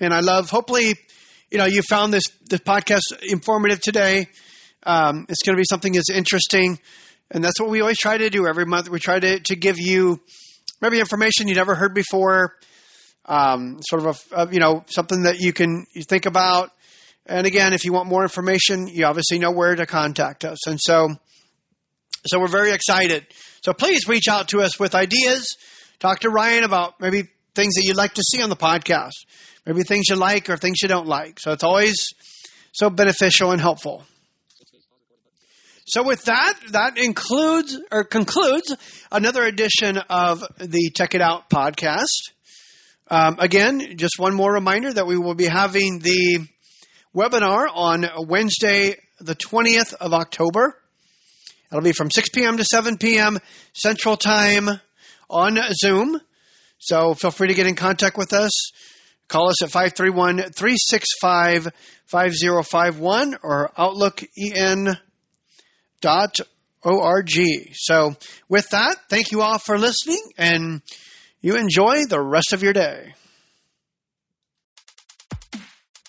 and 0.00 0.14
I 0.14 0.20
love. 0.20 0.50
Hopefully, 0.50 0.94
you 1.50 1.58
know 1.58 1.64
you 1.64 1.82
found 1.82 2.12
this 2.12 2.24
this 2.48 2.60
podcast 2.60 3.02
informative 3.22 3.80
today. 3.80 4.28
Um, 4.84 5.26
it's 5.28 5.42
going 5.42 5.56
to 5.56 5.60
be 5.60 5.66
something 5.68 5.92
that's 5.92 6.10
interesting, 6.10 6.78
and 7.30 7.42
that's 7.42 7.60
what 7.60 7.68
we 7.68 7.80
always 7.80 7.98
try 7.98 8.16
to 8.16 8.30
do 8.30 8.46
every 8.46 8.66
month. 8.66 8.88
We 8.88 9.00
try 9.00 9.18
to 9.18 9.40
to 9.40 9.56
give 9.56 9.78
you 9.78 10.20
maybe 10.80 11.00
information 11.00 11.48
you 11.48 11.54
never 11.54 11.74
heard 11.74 11.94
before, 11.94 12.54
um, 13.24 13.80
sort 13.82 14.06
of 14.06 14.24
a, 14.30 14.42
a, 14.42 14.52
you 14.52 14.60
know 14.60 14.84
something 14.86 15.24
that 15.24 15.40
you 15.40 15.52
can 15.52 15.86
you 15.94 16.02
think 16.08 16.26
about. 16.26 16.70
And 17.28 17.46
again, 17.46 17.72
if 17.72 17.84
you 17.84 17.92
want 17.92 18.08
more 18.08 18.22
information, 18.22 18.86
you 18.86 19.04
obviously 19.04 19.38
know 19.38 19.50
where 19.50 19.74
to 19.74 19.84
contact 19.84 20.44
us. 20.44 20.66
And 20.68 20.78
so, 20.80 21.08
so 22.26 22.38
we're 22.38 22.48
very 22.48 22.72
excited. 22.72 23.26
So 23.62 23.72
please 23.72 24.06
reach 24.06 24.28
out 24.28 24.48
to 24.48 24.60
us 24.60 24.78
with 24.78 24.94
ideas. 24.94 25.56
Talk 25.98 26.20
to 26.20 26.30
Ryan 26.30 26.62
about 26.62 27.00
maybe 27.00 27.24
things 27.54 27.74
that 27.74 27.82
you'd 27.84 27.96
like 27.96 28.14
to 28.14 28.22
see 28.22 28.42
on 28.42 28.50
the 28.50 28.56
podcast, 28.56 29.12
maybe 29.64 29.82
things 29.82 30.08
you 30.08 30.14
like 30.14 30.48
or 30.48 30.56
things 30.56 30.82
you 30.82 30.88
don't 30.88 31.08
like. 31.08 31.40
So 31.40 31.50
it's 31.50 31.64
always 31.64 32.06
so 32.72 32.90
beneficial 32.90 33.50
and 33.50 33.60
helpful. 33.60 34.04
So 35.88 36.02
with 36.02 36.24
that, 36.24 36.54
that 36.72 36.98
includes 36.98 37.78
or 37.90 38.04
concludes 38.04 38.74
another 39.10 39.44
edition 39.44 39.98
of 40.10 40.44
the 40.58 40.90
Tech 40.94 41.14
It 41.14 41.20
Out 41.20 41.48
podcast. 41.48 42.32
Um, 43.08 43.36
again, 43.38 43.96
just 43.96 44.18
one 44.18 44.34
more 44.34 44.52
reminder 44.52 44.92
that 44.92 45.06
we 45.06 45.16
will 45.16 45.34
be 45.34 45.46
having 45.46 46.00
the 46.00 46.46
webinar 47.16 47.66
on 47.72 48.06
Wednesday, 48.28 48.96
the 49.18 49.34
20th 49.34 49.94
of 49.94 50.12
October. 50.12 50.76
It'll 51.72 51.82
be 51.82 51.92
from 51.92 52.10
6 52.10 52.28
p.m. 52.28 52.58
to 52.58 52.64
7 52.64 52.98
p.m. 52.98 53.38
Central 53.72 54.16
Time 54.16 54.68
on 55.30 55.58
Zoom. 55.72 56.20
So 56.78 57.14
feel 57.14 57.30
free 57.30 57.48
to 57.48 57.54
get 57.54 57.66
in 57.66 57.74
contact 57.74 58.18
with 58.18 58.32
us. 58.32 58.50
Call 59.28 59.48
us 59.48 59.62
at 59.62 59.70
531 59.70 60.36
365 60.52 61.68
5051 62.06 63.38
or 63.42 63.72
Outlook 63.76 64.22
EN 64.38 64.96
dot 66.00 66.38
org. 66.82 67.30
So 67.72 68.14
with 68.48 68.68
that, 68.70 68.96
thank 69.08 69.32
you 69.32 69.40
all 69.40 69.58
for 69.58 69.78
listening 69.78 70.22
and 70.36 70.82
you 71.40 71.56
enjoy 71.56 72.04
the 72.04 72.20
rest 72.20 72.52
of 72.52 72.62
your 72.62 72.72
day. 72.72 73.14